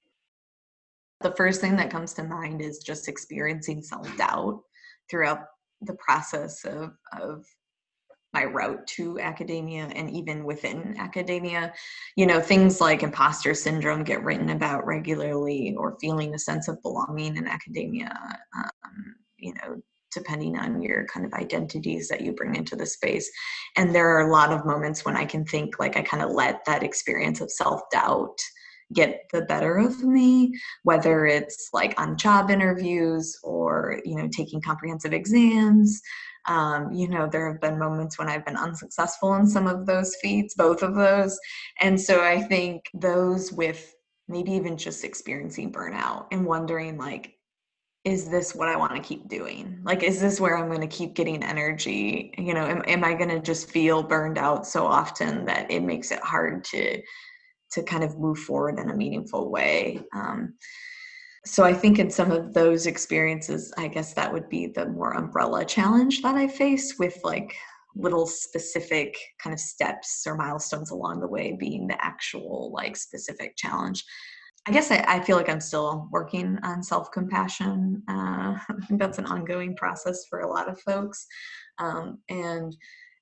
The 1.20 1.32
first 1.32 1.60
thing 1.60 1.76
that 1.76 1.90
comes 1.90 2.12
to 2.14 2.24
mind 2.24 2.60
is 2.60 2.78
just 2.78 3.08
experiencing 3.08 3.82
self 3.82 4.16
doubt 4.16 4.62
throughout 5.10 5.46
the 5.82 5.94
process 5.94 6.64
of, 6.64 6.92
of 7.18 7.44
my 8.32 8.44
route 8.44 8.86
to 8.86 9.18
academia 9.18 9.84
and 9.94 10.10
even 10.10 10.44
within 10.44 10.94
academia. 10.98 11.72
You 12.16 12.26
know, 12.26 12.40
things 12.40 12.80
like 12.80 13.02
imposter 13.02 13.54
syndrome 13.54 14.04
get 14.04 14.22
written 14.22 14.50
about 14.50 14.86
regularly, 14.86 15.74
or 15.78 15.96
feeling 16.00 16.34
a 16.34 16.38
sense 16.38 16.68
of 16.68 16.82
belonging 16.82 17.36
in 17.36 17.46
academia. 17.46 18.12
Um, 18.54 19.14
you 19.38 19.54
know, 19.54 19.80
depending 20.12 20.58
on 20.58 20.82
your 20.82 21.06
kind 21.06 21.26
of 21.26 21.32
identities 21.34 22.08
that 22.08 22.22
you 22.22 22.32
bring 22.32 22.54
into 22.56 22.76
the 22.76 22.86
space. 22.86 23.30
And 23.76 23.94
there 23.94 24.08
are 24.08 24.28
a 24.28 24.32
lot 24.32 24.52
of 24.52 24.64
moments 24.64 25.04
when 25.04 25.16
I 25.16 25.24
can 25.24 25.44
think 25.44 25.78
like 25.78 25.96
I 25.96 26.02
kind 26.02 26.22
of 26.22 26.30
let 26.30 26.64
that 26.64 26.82
experience 26.82 27.40
of 27.40 27.50
self 27.50 27.82
doubt 27.92 28.38
get 28.92 29.22
the 29.32 29.42
better 29.42 29.78
of 29.78 30.02
me 30.02 30.52
whether 30.84 31.26
it's 31.26 31.70
like 31.72 31.98
on 32.00 32.16
job 32.16 32.50
interviews 32.50 33.38
or 33.42 34.00
you 34.04 34.16
know 34.16 34.28
taking 34.28 34.60
comprehensive 34.60 35.12
exams 35.12 36.00
um, 36.48 36.92
you 36.92 37.08
know 37.08 37.26
there 37.26 37.50
have 37.50 37.60
been 37.60 37.78
moments 37.78 38.18
when 38.18 38.28
i've 38.28 38.44
been 38.44 38.56
unsuccessful 38.56 39.34
in 39.34 39.46
some 39.46 39.66
of 39.66 39.86
those 39.86 40.14
feats 40.22 40.54
both 40.54 40.82
of 40.82 40.94
those 40.94 41.38
and 41.80 42.00
so 42.00 42.22
i 42.22 42.40
think 42.40 42.82
those 42.94 43.52
with 43.52 43.94
maybe 44.28 44.52
even 44.52 44.76
just 44.76 45.04
experiencing 45.04 45.72
burnout 45.72 46.26
and 46.30 46.44
wondering 46.44 46.96
like 46.96 47.36
is 48.06 48.28
this 48.28 48.54
what 48.54 48.68
I 48.68 48.76
want 48.76 48.94
to 48.94 49.00
keep 49.00 49.26
doing? 49.28 49.80
Like, 49.82 50.04
is 50.04 50.20
this 50.20 50.40
where 50.40 50.56
I'm 50.56 50.68
going 50.68 50.80
to 50.80 50.86
keep 50.86 51.14
getting 51.14 51.42
energy? 51.42 52.32
You 52.38 52.54
know, 52.54 52.64
am, 52.64 52.84
am 52.86 53.02
I 53.02 53.14
going 53.14 53.30
to 53.30 53.40
just 53.40 53.68
feel 53.68 54.00
burned 54.00 54.38
out 54.38 54.64
so 54.64 54.86
often 54.86 55.44
that 55.46 55.68
it 55.72 55.80
makes 55.80 56.12
it 56.12 56.20
hard 56.20 56.62
to 56.66 57.02
to 57.72 57.82
kind 57.82 58.04
of 58.04 58.18
move 58.18 58.38
forward 58.38 58.78
in 58.78 58.90
a 58.90 58.96
meaningful 58.96 59.50
way? 59.50 60.02
Um, 60.14 60.54
so 61.44 61.62
I 61.62 61.72
think 61.72 62.00
in 62.00 62.10
some 62.10 62.32
of 62.32 62.54
those 62.54 62.86
experiences, 62.86 63.72
I 63.78 63.86
guess 63.86 64.14
that 64.14 64.32
would 64.32 64.48
be 64.48 64.66
the 64.66 64.86
more 64.86 65.12
umbrella 65.12 65.64
challenge 65.64 66.22
that 66.22 66.34
I 66.34 66.48
face 66.48 66.98
with 66.98 67.20
like 67.22 67.54
little 67.94 68.26
specific 68.26 69.16
kind 69.38 69.54
of 69.54 69.60
steps 69.60 70.24
or 70.26 70.34
milestones 70.34 70.90
along 70.90 71.20
the 71.20 71.28
way 71.28 71.56
being 71.58 71.86
the 71.86 72.04
actual 72.04 72.72
like 72.74 72.96
specific 72.96 73.56
challenge. 73.56 74.04
I 74.68 74.72
guess 74.72 74.90
I, 74.90 75.04
I, 75.06 75.20
feel 75.20 75.36
like 75.36 75.48
I'm 75.48 75.60
still 75.60 76.08
working 76.10 76.58
on 76.64 76.82
self 76.82 77.12
compassion. 77.12 78.02
Uh, 78.08 78.58
I 78.68 78.86
think 78.86 79.00
that's 79.00 79.18
an 79.18 79.26
ongoing 79.26 79.76
process 79.76 80.24
for 80.28 80.40
a 80.40 80.50
lot 80.50 80.68
of 80.68 80.80
folks. 80.80 81.26
Um, 81.78 82.18
and 82.28 82.76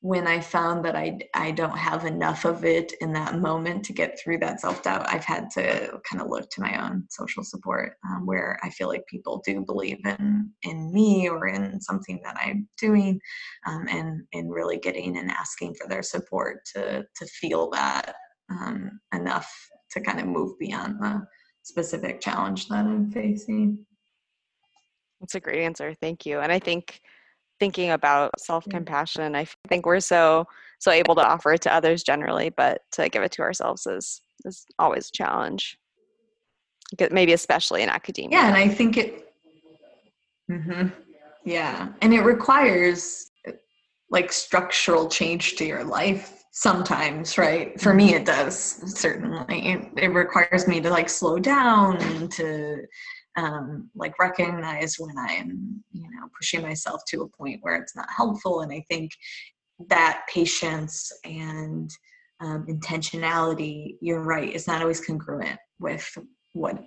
when 0.05 0.27
I 0.27 0.39
found 0.39 0.85
that 0.85 0.95
I, 0.95 1.19
I 1.33 1.51
don't 1.51 1.79
have 1.79 2.05
enough 2.05 2.45
of 2.45 2.63
it 2.63 2.93
in 3.01 3.15
that 3.15 3.41
moment 3.41 3.87
to 3.87 3.95
get 3.95 4.21
through 4.21 4.37
that 4.41 4.61
self 4.61 4.83
doubt, 4.83 5.09
I've 5.09 5.25
had 5.25 5.49
to 5.53 5.99
kind 6.07 6.21
of 6.21 6.29
look 6.29 6.51
to 6.51 6.61
my 6.61 6.85
own 6.85 7.07
social 7.09 7.43
support 7.43 7.95
um, 8.07 8.27
where 8.27 8.61
I 8.63 8.69
feel 8.69 8.89
like 8.89 9.07
people 9.07 9.41
do 9.47 9.65
believe 9.65 10.05
in, 10.05 10.51
in 10.61 10.93
me 10.93 11.27
or 11.31 11.47
in 11.47 11.81
something 11.81 12.21
that 12.23 12.37
I'm 12.39 12.69
doing 12.77 13.19
um, 13.67 13.87
and, 13.89 14.25
and 14.35 14.53
really 14.53 14.77
getting 14.77 15.17
and 15.17 15.31
asking 15.31 15.75
for 15.81 15.89
their 15.89 16.03
support 16.03 16.59
to, 16.75 17.07
to 17.17 17.27
feel 17.27 17.71
that 17.71 18.15
um, 18.51 19.01
enough 19.15 19.51
to 19.93 20.03
kind 20.03 20.21
of 20.21 20.27
move 20.27 20.59
beyond 20.59 21.01
the 21.01 21.27
specific 21.63 22.21
challenge 22.21 22.69
that 22.69 22.85
I'm 22.85 23.11
facing. 23.11 23.79
That's 25.19 25.35
a 25.35 25.41
great 25.41 25.65
answer. 25.65 25.95
Thank 25.95 26.27
you. 26.27 26.41
And 26.41 26.53
I 26.53 26.59
think 26.59 27.01
thinking 27.65 27.91
about 27.93 28.31
mm. 28.31 28.41
self-compassion, 28.41 29.35
I 29.35 29.47
think 29.69 29.87
we're 29.87 30.01
so 30.01 30.47
so 30.81 30.91
able 30.91 31.15
to 31.15 31.27
offer 31.27 31.53
it 31.55 31.63
to 31.63 31.73
others 31.73 32.03
generally, 32.03 32.51
but 32.51 32.83
to 32.93 33.09
give 33.09 33.23
it 33.23 33.33
to 33.33 33.43
ourselves 33.43 33.87
is 33.87 34.21
is 34.45 34.67
always 34.79 35.09
a 35.09 35.13
challenge. 35.13 35.79
Maybe 37.11 37.33
especially 37.33 37.83
in 37.83 37.89
academia. 37.89 38.39
Yeah, 38.39 38.49
and 38.49 38.57
I 38.57 38.69
think 38.69 38.99
it. 38.99 39.33
Mm-hmm. 40.51 40.89
Yeah, 41.47 41.89
and 42.03 42.13
it 42.13 42.21
requires 42.21 43.31
uh, 43.49 43.53
like 44.11 44.31
structural 44.31 45.09
change 45.09 45.57
to 45.57 45.65
your 45.65 45.85
life 45.85 46.45
sometimes 46.57 47.37
right 47.37 47.81
for 47.81 47.93
me 47.93 48.13
mm-hmm. 48.13 48.19
it 48.19 48.25
does 48.25 48.57
certainly 48.97 49.91
it 49.97 50.07
requires 50.13 50.69
me 50.69 50.81
to 50.81 50.89
like 50.89 51.09
slow 51.09 51.37
down 51.37 51.97
and 51.97 52.31
to 52.31 52.81
um, 53.37 53.91
like 53.95 54.19
recognize 54.19 54.97
when 54.99 55.17
i'm 55.19 55.83
you 55.93 56.03
know 56.03 56.29
pushing 56.37 56.63
myself 56.63 57.03
to 57.07 57.23
a 57.23 57.29
point 57.29 57.59
where 57.63 57.77
it's 57.77 57.97
not 57.97 58.09
helpful 58.15 58.61
and 58.61 58.73
i 58.73 58.85
think 58.89 59.11
that 59.89 60.23
patience 60.33 61.13
and 61.25 61.91
um, 62.41 62.67
intentionality 62.69 63.97
you're 64.01 64.23
right 64.23 64.53
is 64.53 64.67
not 64.67 64.83
always 64.83 65.05
congruent 65.05 65.59
with 65.79 66.17
what 66.53 66.79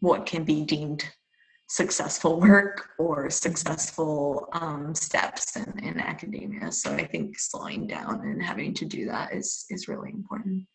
what 0.00 0.26
can 0.26 0.44
be 0.44 0.64
deemed 0.64 1.04
successful 1.72 2.38
work 2.38 2.90
or 2.98 3.30
successful 3.30 4.46
um, 4.52 4.94
steps 4.94 5.56
in, 5.56 5.78
in 5.82 5.98
academia. 5.98 6.70
So 6.70 6.92
I 6.92 7.06
think 7.06 7.38
slowing 7.38 7.86
down 7.86 8.20
and 8.24 8.42
having 8.42 8.74
to 8.74 8.84
do 8.84 9.06
that 9.06 9.32
is 9.32 9.64
is 9.70 9.88
really 9.88 10.10
important. 10.10 10.66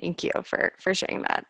Thank 0.00 0.24
you 0.24 0.30
for 0.42 0.72
for 0.80 0.94
sharing 0.94 1.22
that. 1.22 1.44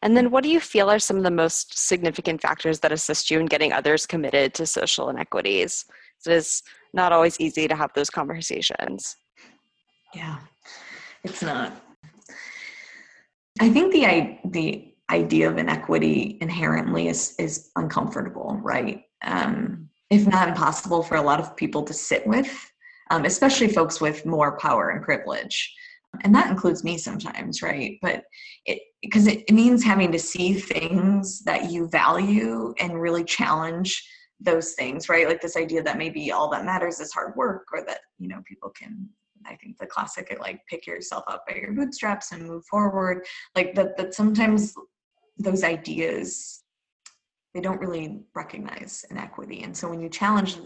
And 0.00 0.16
then 0.16 0.30
what 0.30 0.42
do 0.42 0.50
you 0.50 0.60
feel 0.60 0.90
are 0.90 0.98
some 0.98 1.16
of 1.16 1.22
the 1.22 1.30
most 1.30 1.78
significant 1.78 2.40
factors 2.40 2.80
that 2.80 2.92
assist 2.92 3.30
you 3.30 3.38
in 3.38 3.46
getting 3.46 3.72
others 3.72 4.06
committed 4.06 4.54
to 4.54 4.66
social 4.66 5.08
inequities? 5.08 5.84
It 6.26 6.32
is 6.32 6.62
not 6.94 7.12
always 7.12 7.38
easy 7.40 7.68
to 7.68 7.76
have 7.76 7.92
those 7.94 8.10
conversations. 8.10 9.16
Yeah, 10.14 10.38
it's 11.24 11.42
not. 11.42 11.72
I 13.60 13.68
think 13.68 13.92
the 13.92 14.38
the 14.50 14.94
idea 15.10 15.48
of 15.48 15.58
inequity 15.58 16.38
inherently 16.40 17.08
is 17.08 17.34
is 17.38 17.70
uncomfortable, 17.76 18.58
right? 18.62 19.04
Um, 19.24 19.88
if 20.10 20.26
not 20.26 20.48
impossible 20.48 21.02
for 21.02 21.16
a 21.16 21.22
lot 21.22 21.40
of 21.40 21.56
people 21.56 21.82
to 21.84 21.94
sit 21.94 22.26
with, 22.26 22.52
um, 23.10 23.24
especially 23.24 23.68
folks 23.68 24.00
with 24.00 24.26
more 24.26 24.58
power 24.58 24.90
and 24.90 25.02
privilege. 25.02 25.74
And 26.20 26.34
that 26.34 26.50
includes 26.50 26.84
me 26.84 26.98
sometimes, 26.98 27.62
right? 27.62 27.98
But 28.02 28.24
it 28.66 28.80
because 29.02 29.26
it, 29.26 29.44
it 29.48 29.52
means 29.52 29.82
having 29.82 30.12
to 30.12 30.18
see 30.18 30.54
things 30.54 31.42
that 31.44 31.70
you 31.70 31.88
value 31.88 32.74
and 32.78 33.00
really 33.00 33.24
challenge 33.24 34.06
those 34.38 34.74
things, 34.74 35.08
right? 35.08 35.26
Like 35.26 35.40
this 35.40 35.56
idea 35.56 35.82
that 35.82 35.98
maybe 35.98 36.30
all 36.30 36.50
that 36.50 36.64
matters 36.64 37.00
is 37.00 37.12
hard 37.12 37.34
work, 37.36 37.66
or 37.72 37.84
that 37.86 38.00
you 38.18 38.28
know 38.28 38.42
people 38.46 38.70
can 38.70 39.08
I 39.46 39.56
think 39.56 39.78
the 39.78 39.86
classic 39.86 40.36
like 40.40 40.60
pick 40.68 40.86
yourself 40.86 41.24
up 41.26 41.44
by 41.48 41.56
your 41.56 41.72
bootstraps 41.72 42.32
and 42.32 42.46
move 42.46 42.64
forward. 42.66 43.26
Like 43.56 43.74
that 43.74 43.96
that 43.96 44.14
sometimes 44.14 44.74
those 45.38 45.64
ideas 45.64 46.62
they 47.54 47.60
don't 47.60 47.80
really 47.80 48.22
recognize 48.34 49.04
inequity 49.10 49.62
and 49.62 49.76
so 49.76 49.88
when 49.88 50.00
you 50.00 50.08
challenge 50.08 50.56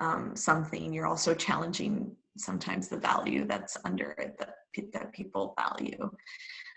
um, 0.00 0.34
something 0.34 0.92
you're 0.92 1.06
also 1.06 1.34
challenging 1.34 2.14
sometimes 2.36 2.88
the 2.88 2.96
value 2.96 3.44
that's 3.46 3.76
under 3.84 4.12
it 4.18 4.36
that, 4.38 4.54
that 4.92 5.12
people 5.12 5.54
value. 5.58 6.10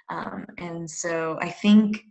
Um, 0.10 0.46
and 0.58 0.90
so 0.90 1.38
i 1.42 1.50
think 1.50 2.04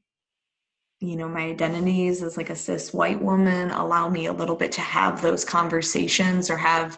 you 1.03 1.17
know 1.17 1.29
my 1.29 1.43
identities 1.43 2.23
as 2.23 2.37
like 2.37 2.49
a 2.49 2.57
cis 2.57 2.95
white 2.95 3.21
woman. 3.21 3.73
Allow 3.73 4.09
me 4.09 4.27
a 4.27 4.33
little 4.33 4.55
bit 4.55 4.71
to 4.73 4.81
have 4.81 5.21
those 5.21 5.45
conversations 5.45 6.49
or 6.49 6.57
have 6.57 6.97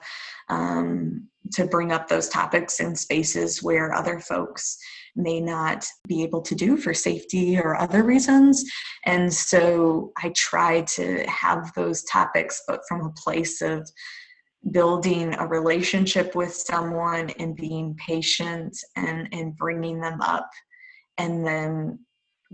um, 0.51 1.29
to 1.53 1.67
bring 1.67 1.93
up 1.93 2.09
those 2.09 2.29
topics 2.29 2.81
in 2.81 2.97
spaces 2.97 3.63
where 3.63 3.95
other 3.95 4.19
folks 4.19 4.79
may 5.17 5.41
not 5.41 5.85
be 6.09 6.23
able 6.23 6.43
to 6.43 6.55
do 6.55 6.77
for 6.77 6.93
safety 6.95 7.59
or 7.59 7.77
other 7.77 8.03
reasons. 8.03 8.65
And 9.05 9.33
so 9.33 10.13
I 10.23 10.33
try 10.35 10.83
to 10.83 11.25
have 11.29 11.73
those 11.75 12.03
topics, 12.05 12.63
but 12.67 12.81
from 12.89 13.07
a 13.07 13.13
place 13.13 13.63
of 13.63 13.89
building 14.71 15.35
a 15.35 15.47
relationship 15.47 16.35
with 16.35 16.53
someone 16.55 17.31
and 17.39 17.55
being 17.55 17.95
patient 17.97 18.77
and, 18.97 19.29
and 19.33 19.57
bringing 19.57 20.01
them 20.01 20.21
up 20.23 20.49
and 21.19 21.47
then 21.47 21.99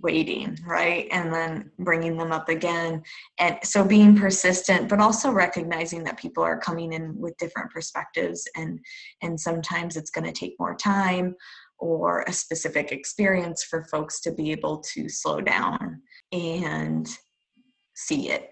waiting 0.03 0.59
right 0.67 1.07
and 1.11 1.33
then 1.33 1.71
bringing 1.79 2.17
them 2.17 2.33
up 2.33 2.49
again 2.49 3.03
and 3.39 3.59
so 3.63 3.85
being 3.85 4.17
persistent 4.17 4.89
but 4.89 5.01
also 5.01 5.31
recognizing 5.31 6.03
that 6.03 6.19
people 6.19 6.43
are 6.43 6.59
coming 6.59 6.93
in 6.93 7.15
with 7.19 7.37
different 7.39 7.71
perspectives 7.71 8.49
and 8.57 8.79
and 9.23 9.39
sometimes 9.39 9.97
it's 9.97 10.11
going 10.11 10.25
to 10.25 10.33
take 10.33 10.55
more 10.59 10.75
time 10.75 11.35
or 11.81 12.23
a 12.29 12.33
specific 12.33 12.93
experience 12.93 13.65
for 13.65 13.85
folks 13.85 14.21
to 14.21 14.31
be 14.31 14.53
able 14.53 14.79
to 14.79 15.09
slow 15.09 15.41
down 15.41 16.03
and 16.31 17.09
see 17.95 18.31
it. 18.31 18.51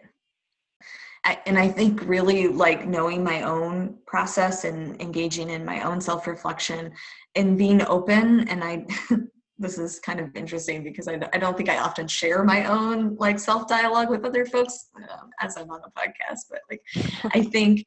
I, 1.25 1.39
and 1.47 1.59
I 1.59 1.69
think 1.69 2.03
really 2.05 2.49
like 2.49 2.87
knowing 2.87 3.23
my 3.23 3.43
own 3.43 3.99
process 4.07 4.65
and 4.65 5.01
engaging 5.01 5.51
in 5.51 5.65
my 5.65 5.83
own 5.83 6.01
self 6.01 6.27
reflection 6.27 6.93
and 7.35 7.59
being 7.59 7.83
open. 7.83 8.49
And 8.49 8.65
I, 8.65 8.87
this 9.59 9.79
is 9.79 9.99
kind 9.99 10.21
of 10.21 10.35
interesting 10.35 10.83
because 10.83 11.09
I, 11.09 11.19
I 11.33 11.39
don't 11.39 11.57
think 11.57 11.69
I 11.69 11.79
often 11.79 12.07
share 12.07 12.45
my 12.45 12.67
own 12.67 13.17
like 13.17 13.39
self 13.39 13.67
dialogue 13.67 14.11
with 14.11 14.25
other 14.25 14.47
folks 14.47 14.89
um, 14.97 15.31
as 15.41 15.57
I'm 15.57 15.71
on 15.71 15.81
the 15.83 15.91
podcast, 16.01 16.43
but 16.51 16.61
like 16.71 16.83
I 17.35 17.43
think 17.43 17.85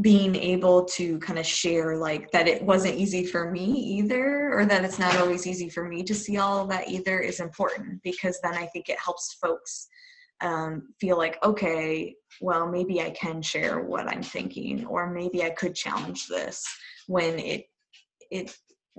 being 0.00 0.36
able 0.36 0.84
to 0.84 1.18
kind 1.18 1.38
of 1.38 1.44
share 1.44 1.96
like 1.96 2.30
that 2.30 2.46
it 2.46 2.62
wasn't 2.62 2.94
easy 2.94 3.26
for 3.26 3.50
me 3.50 3.64
either 3.64 4.52
or 4.52 4.64
that 4.64 4.84
it's 4.84 5.00
not 5.00 5.16
always 5.16 5.46
easy 5.46 5.68
for 5.68 5.88
me 5.88 6.02
to 6.04 6.14
see 6.14 6.38
all 6.38 6.62
of 6.62 6.68
that 6.68 6.88
either 6.88 7.18
is 7.18 7.40
important 7.40 8.00
because 8.04 8.38
then 8.40 8.54
i 8.54 8.64
think 8.66 8.88
it 8.88 8.96
helps 9.00 9.36
folks 9.42 9.88
um, 10.40 10.94
feel 11.00 11.16
like, 11.16 11.38
okay, 11.44 12.14
well, 12.40 12.66
maybe 12.66 13.00
I 13.00 13.10
can 13.10 13.42
share 13.42 13.80
what 13.80 14.08
I'm 14.08 14.22
thinking, 14.22 14.86
or 14.86 15.10
maybe 15.10 15.42
I 15.42 15.50
could 15.50 15.74
challenge 15.74 16.28
this 16.28 16.64
when 17.06 17.38
it 17.38 17.66
it 18.30 18.56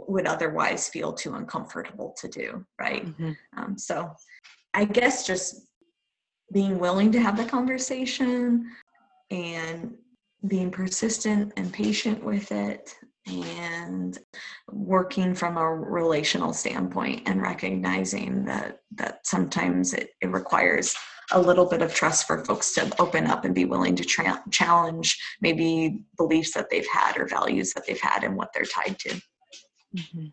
would 0.07 0.27
otherwise 0.27 0.89
feel 0.89 1.13
too 1.13 1.33
uncomfortable 1.35 2.15
to 2.19 2.27
do, 2.27 2.65
right? 2.79 3.05
Mm-hmm. 3.05 3.31
Um, 3.57 3.77
so, 3.77 4.11
I 4.73 4.85
guess 4.85 5.25
just 5.27 5.67
being 6.53 6.79
willing 6.79 7.11
to 7.11 7.21
have 7.21 7.37
the 7.37 7.45
conversation 7.45 8.69
and 9.29 9.93
being 10.47 10.71
persistent 10.71 11.53
and 11.57 11.71
patient 11.71 12.23
with 12.23 12.51
it 12.51 12.95
and 13.27 14.17
working 14.71 15.35
from 15.35 15.57
a 15.57 15.75
relational 15.75 16.53
standpoint 16.53 17.21
and 17.27 17.41
recognizing 17.41 18.43
that 18.45 18.79
that 18.95 19.19
sometimes 19.25 19.93
it, 19.93 20.09
it 20.21 20.31
requires 20.31 20.95
a 21.31 21.39
little 21.39 21.65
bit 21.65 21.81
of 21.81 21.93
trust 21.93 22.25
for 22.25 22.43
folks 22.43 22.73
to 22.73 22.91
open 22.99 23.27
up 23.27 23.45
and 23.45 23.55
be 23.55 23.65
willing 23.65 23.95
to 23.95 24.03
tra- 24.03 24.43
challenge 24.49 25.17
maybe 25.39 26.03
beliefs 26.17 26.53
that 26.53 26.69
they've 26.69 26.87
had 26.87 27.17
or 27.17 27.27
values 27.27 27.73
that 27.73 27.85
they've 27.85 28.01
had 28.01 28.23
and 28.23 28.35
what 28.35 28.49
they're 28.53 28.63
tied 28.63 28.97
to 28.99 29.21
mm-hmm. 29.95 30.27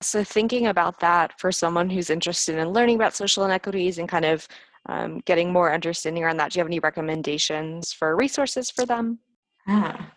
so 0.00 0.24
thinking 0.24 0.66
about 0.66 1.00
that 1.00 1.38
for 1.38 1.52
someone 1.52 1.90
who's 1.90 2.10
interested 2.10 2.56
in 2.56 2.68
learning 2.68 2.96
about 2.96 3.14
social 3.14 3.44
inequities 3.44 3.98
and 3.98 4.08
kind 4.08 4.24
of 4.24 4.46
um, 4.88 5.20
getting 5.26 5.52
more 5.52 5.72
understanding 5.72 6.24
around 6.24 6.36
that 6.38 6.50
do 6.50 6.58
you 6.58 6.60
have 6.60 6.68
any 6.68 6.80
recommendations 6.80 7.92
for 7.92 8.16
resources 8.16 8.70
for 8.70 8.84
them 8.84 9.18
ah 9.68 10.12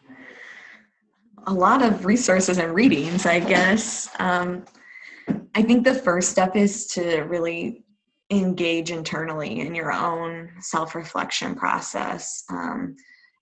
a 1.47 1.53
lot 1.53 1.81
of 1.81 2.05
resources 2.05 2.57
and 2.57 2.73
readings, 2.73 3.25
I 3.25 3.39
guess. 3.39 4.09
Um, 4.19 4.65
I 5.53 5.61
think 5.61 5.83
the 5.83 5.93
first 5.93 6.29
step 6.29 6.55
is 6.55 6.87
to 6.87 7.21
really 7.21 7.83
engage 8.31 8.91
internally 8.91 9.59
in 9.59 9.75
your 9.75 9.91
own 9.91 10.51
self 10.59 10.95
reflection 10.95 11.55
process. 11.55 12.43
Um, 12.49 12.95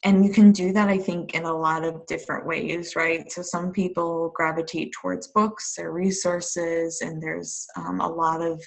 and 0.03 0.25
you 0.25 0.31
can 0.31 0.51
do 0.51 0.73
that, 0.73 0.89
I 0.89 0.97
think, 0.97 1.33
in 1.33 1.45
a 1.45 1.57
lot 1.57 1.85
of 1.85 2.05
different 2.07 2.45
ways, 2.45 2.95
right? 2.95 3.31
So, 3.31 3.41
some 3.41 3.71
people 3.71 4.31
gravitate 4.35 4.91
towards 4.91 5.27
books 5.27 5.77
or 5.79 5.91
resources, 5.91 7.01
and 7.01 7.21
there's 7.21 7.65
um, 7.75 8.01
a 8.01 8.07
lot 8.07 8.41
of 8.41 8.61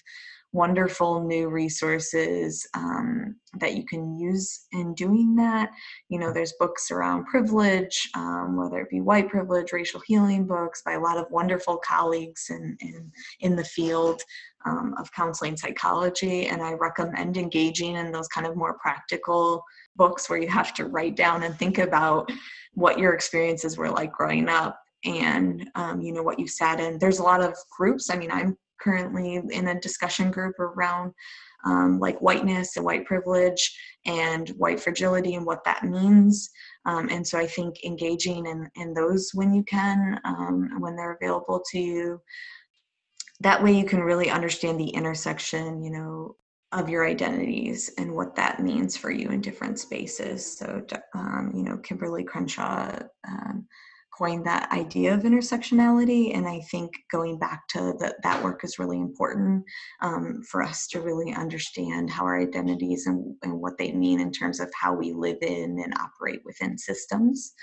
wonderful 0.52 1.22
new 1.24 1.48
resources 1.48 2.66
um, 2.74 3.36
that 3.58 3.74
you 3.74 3.84
can 3.84 4.16
use 4.16 4.66
in 4.72 4.94
doing 4.94 5.34
that. 5.36 5.70
You 6.08 6.18
know, 6.18 6.32
there's 6.32 6.54
books 6.58 6.90
around 6.90 7.26
privilege, 7.26 8.08
um, 8.14 8.56
whether 8.56 8.80
it 8.80 8.90
be 8.90 9.00
white 9.00 9.28
privilege, 9.28 9.72
racial 9.72 10.00
healing 10.06 10.46
books 10.46 10.82
by 10.84 10.92
a 10.92 11.00
lot 11.00 11.18
of 11.18 11.30
wonderful 11.30 11.78
colleagues 11.78 12.46
in, 12.50 12.76
in, 12.80 13.10
in 13.40 13.56
the 13.56 13.64
field 13.64 14.22
um, 14.64 14.94
of 14.98 15.12
counseling 15.12 15.56
psychology. 15.56 16.46
And 16.46 16.62
I 16.62 16.72
recommend 16.72 17.36
engaging 17.36 17.96
in 17.96 18.10
those 18.10 18.28
kind 18.28 18.46
of 18.46 18.56
more 18.56 18.78
practical 18.80 19.62
books 19.96 20.28
where 20.28 20.40
you 20.40 20.48
have 20.48 20.72
to 20.74 20.86
write 20.86 21.16
down 21.16 21.42
and 21.42 21.56
think 21.58 21.78
about 21.78 22.30
what 22.74 22.98
your 22.98 23.14
experiences 23.14 23.76
were 23.76 23.90
like 23.90 24.12
growing 24.12 24.48
up 24.48 24.78
and 25.04 25.70
um, 25.74 26.00
you 26.00 26.12
know 26.12 26.22
what 26.22 26.38
you 26.38 26.48
sat 26.48 26.80
in 26.80 26.98
there's 26.98 27.18
a 27.18 27.22
lot 27.22 27.40
of 27.40 27.54
groups 27.76 28.10
i 28.10 28.16
mean 28.16 28.30
i'm 28.30 28.56
currently 28.80 29.40
in 29.50 29.68
a 29.68 29.80
discussion 29.80 30.30
group 30.30 30.58
around 30.58 31.12
um, 31.64 31.98
like 31.98 32.18
whiteness 32.20 32.76
and 32.76 32.84
white 32.84 33.04
privilege 33.04 33.76
and 34.04 34.50
white 34.50 34.78
fragility 34.80 35.34
and 35.34 35.44
what 35.44 35.64
that 35.64 35.84
means. 35.84 36.50
Um, 36.84 37.08
and 37.10 37.26
so 37.26 37.38
I 37.38 37.46
think 37.46 37.84
engaging 37.84 38.46
in, 38.46 38.70
in 38.76 38.94
those 38.94 39.30
when 39.34 39.52
you 39.52 39.64
can, 39.64 40.20
um, 40.24 40.80
when 40.80 40.94
they're 40.94 41.18
available 41.20 41.62
to 41.72 41.78
you, 41.78 42.20
that 43.40 43.62
way 43.62 43.72
you 43.72 43.84
can 43.84 44.00
really 44.00 44.30
understand 44.30 44.78
the 44.78 44.88
intersection, 44.88 45.82
you 45.82 45.90
know, 45.90 46.36
of 46.72 46.88
your 46.88 47.06
identities 47.06 47.90
and 47.98 48.14
what 48.14 48.34
that 48.36 48.60
means 48.60 48.96
for 48.96 49.10
you 49.10 49.28
in 49.28 49.40
different 49.40 49.78
spaces. 49.78 50.58
So, 50.58 50.84
um, 51.14 51.52
you 51.54 51.62
know, 51.62 51.76
Kimberlé 51.78 52.26
Crenshaw 52.26 52.98
um, 53.28 53.66
coined 54.16 54.46
that 54.46 54.70
idea 54.72 55.12
of 55.14 55.22
intersectionality 55.22 56.34
and 56.36 56.48
i 56.48 56.60
think 56.70 56.92
going 57.10 57.38
back 57.38 57.66
to 57.68 57.94
the, 57.98 58.14
that 58.22 58.42
work 58.42 58.64
is 58.64 58.78
really 58.78 58.98
important 58.98 59.64
um, 60.00 60.42
for 60.48 60.62
us 60.62 60.86
to 60.86 61.00
really 61.00 61.32
understand 61.34 62.10
how 62.10 62.24
our 62.24 62.40
identities 62.40 63.06
and, 63.06 63.34
and 63.42 63.52
what 63.52 63.76
they 63.78 63.92
mean 63.92 64.20
in 64.20 64.32
terms 64.32 64.60
of 64.60 64.70
how 64.80 64.94
we 64.94 65.12
live 65.12 65.38
in 65.42 65.78
and 65.82 65.94
operate 65.98 66.40
within 66.44 66.78
systems 66.78 67.54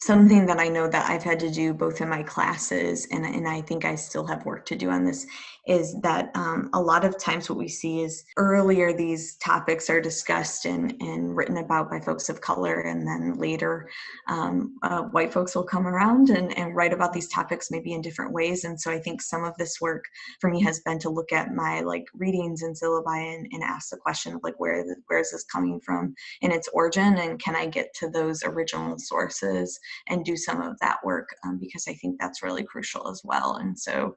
something 0.00 0.44
that 0.44 0.58
I 0.58 0.68
know 0.68 0.88
that 0.88 1.08
I've 1.08 1.22
had 1.22 1.40
to 1.40 1.50
do 1.50 1.72
both 1.72 2.02
in 2.02 2.08
my 2.08 2.22
classes 2.22 3.06
and, 3.10 3.24
and 3.24 3.48
I 3.48 3.62
think 3.62 3.86
I 3.86 3.94
still 3.94 4.26
have 4.26 4.44
work 4.44 4.66
to 4.66 4.76
do 4.76 4.90
on 4.90 5.04
this 5.04 5.26
is 5.66 5.98
that 6.02 6.30
um, 6.34 6.68
a 6.74 6.80
lot 6.80 7.04
of 7.04 7.18
times 7.18 7.48
what 7.48 7.58
we 7.58 7.66
see 7.66 8.02
is 8.02 8.24
earlier 8.36 8.92
these 8.92 9.36
topics 9.36 9.88
are 9.88 10.00
discussed 10.00 10.66
and, 10.66 10.94
and 11.00 11.34
written 11.34 11.56
about 11.56 11.90
by 11.90 11.98
folks 11.98 12.28
of 12.28 12.42
color 12.42 12.82
and 12.82 13.06
then 13.06 13.38
later 13.38 13.88
um, 14.28 14.76
uh, 14.82 15.02
white 15.02 15.32
folks 15.32 15.56
will 15.56 15.64
come 15.64 15.86
around 15.86 16.28
and, 16.28 16.56
and 16.58 16.76
write 16.76 16.92
about 16.92 17.14
these 17.14 17.28
topics 17.28 17.70
maybe 17.70 17.94
in 17.94 18.02
different 18.02 18.32
ways. 18.32 18.64
And 18.64 18.78
so 18.78 18.90
i 18.90 18.98
think 18.98 19.22
some 19.22 19.44
of 19.44 19.56
this 19.56 19.80
work 19.80 20.04
for 20.40 20.50
me 20.50 20.62
has 20.62 20.80
been 20.80 20.98
to 21.00 21.10
look 21.10 21.32
at 21.32 21.54
my 21.54 21.80
like 21.80 22.04
readings 22.14 22.62
and 22.62 22.76
syllabi 22.76 23.34
and, 23.34 23.48
and 23.50 23.62
ask 23.62 23.88
the 23.90 23.96
question 23.96 24.34
of 24.34 24.42
like 24.44 24.58
where 24.58 24.84
the, 24.84 24.96
where 25.06 25.20
is 25.20 25.30
this 25.30 25.44
coming 25.44 25.80
from 25.80 26.14
in 26.42 26.52
its 26.52 26.68
origin 26.74 27.18
and 27.18 27.38
can 27.38 27.56
i 27.56 27.66
get 27.66 27.92
to 27.94 28.08
those 28.08 28.44
original 28.44 28.98
sources 28.98 29.78
and 30.08 30.24
do 30.24 30.36
some 30.36 30.60
of 30.60 30.78
that 30.80 30.98
work 31.04 31.28
um, 31.44 31.58
because 31.58 31.86
i 31.88 31.94
think 31.94 32.16
that's 32.20 32.42
really 32.42 32.64
crucial 32.64 33.08
as 33.08 33.20
well 33.24 33.56
and 33.56 33.78
so 33.78 34.14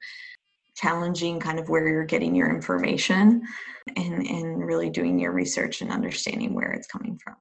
challenging 0.79 1.39
kind 1.39 1.59
of 1.59 1.67
where 1.69 1.87
you're 1.87 2.05
getting 2.05 2.33
your 2.33 2.49
information 2.49 3.41
and, 3.97 4.25
and 4.25 4.65
really 4.65 4.89
doing 4.89 5.19
your 5.19 5.31
research 5.31 5.81
and 5.81 5.91
understanding 5.91 6.53
where 6.53 6.71
it's 6.71 6.87
coming 6.87 7.19
from. 7.21 7.35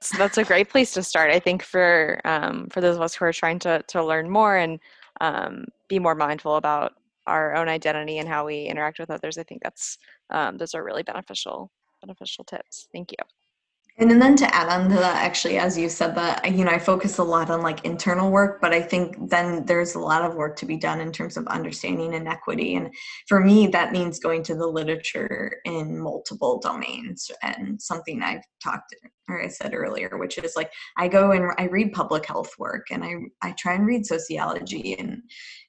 So 0.00 0.18
that's 0.18 0.36
a 0.36 0.44
great 0.44 0.68
place 0.68 0.92
to 0.94 1.02
start. 1.02 1.30
I 1.30 1.38
think 1.38 1.62
for 1.62 2.20
um, 2.26 2.68
for 2.70 2.82
those 2.82 2.96
of 2.96 3.02
us 3.02 3.14
who 3.14 3.24
are 3.24 3.32
trying 3.32 3.58
to 3.60 3.82
to 3.88 4.04
learn 4.04 4.28
more 4.28 4.56
and 4.56 4.78
um, 5.22 5.64
be 5.88 5.98
more 5.98 6.14
mindful 6.14 6.56
about 6.56 6.92
our 7.26 7.54
own 7.54 7.68
identity 7.70 8.18
and 8.18 8.28
how 8.28 8.44
we 8.44 8.64
interact 8.64 8.98
with 8.98 9.10
others, 9.10 9.38
I 9.38 9.44
think 9.44 9.62
that's 9.62 9.96
um, 10.28 10.58
those 10.58 10.74
are 10.74 10.84
really 10.84 11.04
beneficial 11.04 11.70
beneficial 12.02 12.44
tips. 12.44 12.86
Thank 12.92 13.12
you. 13.12 13.43
And 13.96 14.20
then 14.20 14.34
to 14.36 14.54
add 14.54 14.68
on 14.68 14.88
to 14.90 14.96
that, 14.96 15.24
actually, 15.24 15.56
as 15.56 15.78
you 15.78 15.88
said 15.88 16.16
that, 16.16 16.52
you 16.52 16.64
know, 16.64 16.72
I 16.72 16.80
focus 16.80 17.18
a 17.18 17.22
lot 17.22 17.48
on 17.48 17.62
like 17.62 17.84
internal 17.84 18.28
work, 18.28 18.60
but 18.60 18.72
I 18.72 18.82
think 18.82 19.30
then 19.30 19.64
there's 19.66 19.94
a 19.94 20.00
lot 20.00 20.22
of 20.22 20.34
work 20.34 20.56
to 20.56 20.66
be 20.66 20.76
done 20.76 21.00
in 21.00 21.12
terms 21.12 21.36
of 21.36 21.46
understanding 21.46 22.12
inequity. 22.12 22.74
And 22.74 22.92
for 23.28 23.38
me, 23.38 23.68
that 23.68 23.92
means 23.92 24.18
going 24.18 24.42
to 24.44 24.56
the 24.56 24.66
literature 24.66 25.60
in 25.64 26.00
multiple 26.00 26.58
domains 26.58 27.30
and 27.42 27.80
something 27.80 28.20
I've 28.20 28.42
talked 28.60 28.92
or 29.28 29.42
I 29.42 29.48
said 29.48 29.74
earlier, 29.74 30.18
which 30.18 30.38
is 30.38 30.54
like 30.56 30.72
I 30.98 31.08
go 31.08 31.30
and 31.30 31.52
I 31.56 31.66
read 31.66 31.92
public 31.92 32.26
health 32.26 32.52
work 32.58 32.88
and 32.90 33.04
I, 33.04 33.14
I 33.42 33.52
try 33.52 33.74
and 33.74 33.86
read 33.86 34.04
sociology 34.06 34.98
and 34.98 35.22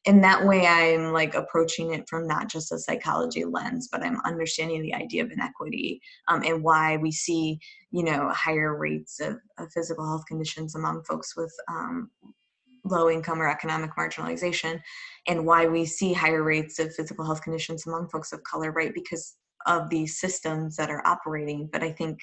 in 0.05 0.21
that 0.21 0.45
way 0.45 0.65
i'm 0.67 1.11
like 1.11 1.33
approaching 1.33 1.93
it 1.93 2.07
from 2.07 2.27
not 2.27 2.47
just 2.47 2.71
a 2.71 2.79
psychology 2.79 3.43
lens 3.43 3.89
but 3.91 4.03
i'm 4.03 4.19
understanding 4.21 4.81
the 4.81 4.93
idea 4.93 5.23
of 5.23 5.31
inequity 5.31 6.01
um, 6.27 6.43
and 6.43 6.63
why 6.63 6.97
we 6.97 7.11
see 7.11 7.59
you 7.91 8.03
know 8.03 8.29
higher 8.29 8.77
rates 8.77 9.19
of, 9.19 9.37
of 9.57 9.71
physical 9.71 10.05
health 10.05 10.25
conditions 10.27 10.75
among 10.75 11.03
folks 11.03 11.35
with 11.35 11.53
um, 11.69 12.09
low 12.85 13.09
income 13.09 13.41
or 13.41 13.49
economic 13.49 13.91
marginalization 13.97 14.79
and 15.27 15.45
why 15.45 15.65
we 15.65 15.85
see 15.85 16.13
higher 16.13 16.43
rates 16.43 16.77
of 16.79 16.93
physical 16.93 17.25
health 17.25 17.41
conditions 17.41 17.87
among 17.87 18.07
folks 18.09 18.31
of 18.31 18.43
color 18.43 18.71
right 18.71 18.93
because 18.93 19.35
of 19.65 19.89
these 19.89 20.19
systems 20.19 20.75
that 20.75 20.91
are 20.91 21.05
operating. 21.07 21.67
But 21.71 21.81
i 21.81 21.91
think 21.91 22.19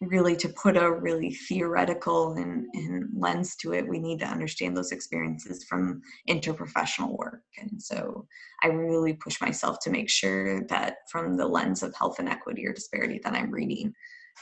really 0.00 0.34
to 0.34 0.48
put 0.48 0.76
a 0.76 0.90
really 0.90 1.30
theoretical 1.30 2.32
and, 2.34 2.66
and, 2.72 3.08
lens 3.14 3.54
to 3.54 3.74
it 3.74 3.86
we 3.86 3.98
need 3.98 4.18
to 4.18 4.26
understand 4.26 4.74
those 4.74 4.92
experiences 4.92 5.64
from 5.64 6.00
interprofessional 6.28 7.18
work. 7.18 7.42
And 7.58 7.80
so 7.80 8.26
i 8.62 8.68
really 8.68 9.14
push 9.14 9.40
myself 9.40 9.78
to 9.82 9.90
make 9.90 10.08
sure 10.08 10.66
that 10.68 10.96
from 11.10 11.36
the 11.36 11.46
lens 11.46 11.82
of 11.82 11.94
health 11.94 12.18
inequity 12.18 12.66
or 12.66 12.72
disparity 12.72 13.20
that 13.22 13.34
i'm 13.34 13.50
reading 13.50 13.92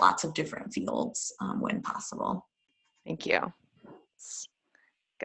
lots 0.00 0.24
of 0.24 0.34
different 0.34 0.72
fields 0.72 1.32
um, 1.40 1.60
when 1.60 1.82
possible. 1.82 2.46
Thank 3.06 3.26
you. 3.26 3.40
It's, 4.14 4.48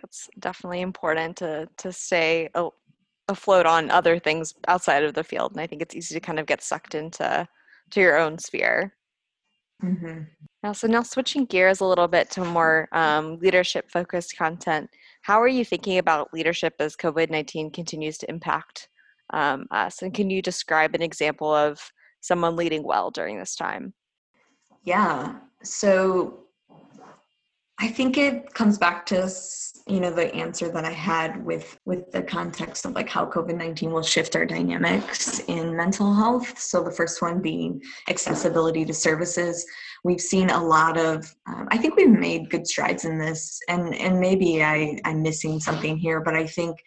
it's 0.04 0.30
definitely 0.40 0.82
important 0.82 1.38
to 1.38 1.70
to 1.78 1.92
stay 1.92 2.50
afloat 3.28 3.66
on 3.66 3.92
other 3.92 4.18
things 4.20 4.54
outside 4.68 5.04
of 5.04 5.14
the 5.14 5.24
field 5.24 5.52
and 5.52 5.62
i 5.62 5.68
think 5.68 5.82
it's 5.82 5.96
easy 5.96 6.14
to 6.14 6.20
kind 6.20 6.40
of 6.40 6.46
get 6.46 6.62
sucked 6.62 6.96
into 6.96 7.48
to 7.92 8.00
your 8.00 8.18
own 8.18 8.38
sphere 8.38 8.94
Mm-hmm. 9.84 10.22
Now, 10.64 10.72
so 10.72 10.88
now 10.88 11.04
switching 11.04 11.46
gears 11.46 11.82
a 11.82 11.86
little 11.86 12.08
bit 12.08 12.30
to 12.32 12.46
more 12.46 12.88
um, 12.94 13.38
leadership 13.40 13.92
focused 13.92 14.38
content, 14.38 14.90
how 15.22 15.42
are 15.42 15.48
you 15.48 15.66
thinking 15.66 15.98
about 15.98 16.34
leadership 16.34 16.74
as 16.80 16.96
COVID 16.96 17.30
19 17.30 17.72
continues 17.72 18.18
to 18.20 18.30
impact 18.30 18.88
um, 19.32 19.66
us? 19.72 20.02
And 20.02 20.14
can 20.14 20.30
you 20.30 20.42
describe 20.42 20.96
an 20.96 21.02
example 21.02 21.54
of 21.54 21.92
someone 22.22 22.56
leading 22.56 22.84
well 22.84 23.12
during 23.12 23.38
this 23.38 23.56
time? 23.56 23.94
Yeah. 24.84 25.36
So 25.64 26.43
I 27.84 27.90
think 27.90 28.18
it 28.18 28.54
comes 28.54 28.78
back 28.78 29.06
to 29.08 29.30
you 29.88 30.00
know 30.00 30.10
the 30.10 30.34
answer 30.34 30.70
that 30.70 30.86
I 30.86 30.92
had 30.92 31.44
with 31.44 31.78
with 31.84 32.10
the 32.14 32.24
context 32.24 32.86
of 32.86 32.94
like 32.94 33.10
how 33.10 33.26
COVID 33.26 33.58
nineteen 33.58 33.92
will 33.92 34.02
shift 34.02 34.38
our 34.38 34.46
dynamics 34.46 35.40
in 35.50 35.76
mental 35.76 36.14
health. 36.14 36.58
So 36.58 36.82
the 36.82 36.94
first 36.94 37.22
one 37.22 37.42
being 37.42 37.82
accessibility 38.08 38.86
to 38.86 38.94
services. 38.94 39.66
We've 40.06 40.22
seen 40.22 40.50
a 40.50 40.64
lot 40.64 40.98
of. 40.98 41.30
Um, 41.46 41.68
I 41.72 41.78
think 41.78 41.98
we've 41.98 42.10
made 42.10 42.50
good 42.50 42.66
strides 42.66 43.04
in 43.04 43.20
this, 43.20 43.60
and 43.68 43.94
and 43.96 44.18
maybe 44.18 44.64
I 44.64 44.98
I'm 45.04 45.22
missing 45.22 45.60
something 45.60 45.98
here, 45.98 46.22
but 46.22 46.36
I 46.36 46.48
think 46.48 46.78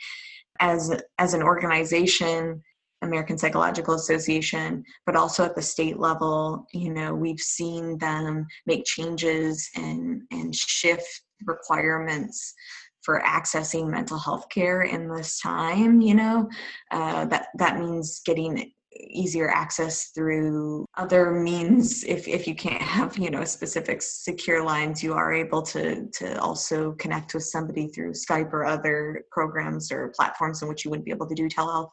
as 0.61 0.99
as 1.19 1.35
an 1.35 1.43
organization 1.43 2.63
American 3.07 3.38
Psychological 3.38 3.95
Association, 3.95 4.85
but 5.05 5.16
also 5.16 5.45
at 5.45 5.55
the 5.55 5.62
state 5.62 5.99
level, 5.99 6.66
you 6.73 6.92
know, 6.92 7.14
we've 7.14 7.40
seen 7.40 7.99
them 7.99 8.47
make 8.66 8.85
changes 8.85 9.69
and 9.77 10.23
and 10.31 10.55
shift 10.55 11.23
requirements 11.45 12.55
for 13.03 13.23
accessing 13.23 13.88
mental 13.88 14.19
health 14.19 14.49
care 14.49 14.83
in 14.83 15.09
this 15.09 15.40
time. 15.40 16.01
You 16.01 16.14
know, 16.14 16.49
uh, 16.90 17.25
that 17.27 17.49
that 17.59 17.79
means 17.79 18.21
getting 18.25 18.73
easier 19.11 19.51
access 19.51 20.11
through 20.14 20.87
other 20.97 21.31
means 21.33 22.05
if, 22.05 22.27
if 22.29 22.47
you 22.47 22.55
can't 22.55 22.83
have 22.83 23.16
you 23.19 23.31
know 23.31 23.45
specific 23.45 24.01
secure 24.03 24.64
lines 24.64 25.03
you 25.03 25.12
are 25.12 25.33
able 25.33 25.62
to 25.62 26.07
to 26.12 26.40
also 26.40 26.92
connect 26.92 27.35
with 27.35 27.42
somebody 27.45 27.88
through 27.88 28.12
skype 28.12 28.53
or 28.53 28.64
other 28.64 29.23
programs 29.31 29.92
or 29.92 30.12
platforms 30.16 30.62
in 30.62 30.69
which 30.69 30.85
you 30.85 30.90
wouldn't 30.90 31.05
be 31.05 31.12
able 31.12 31.27
to 31.27 31.35
do 31.35 31.49
telehealth 31.49 31.90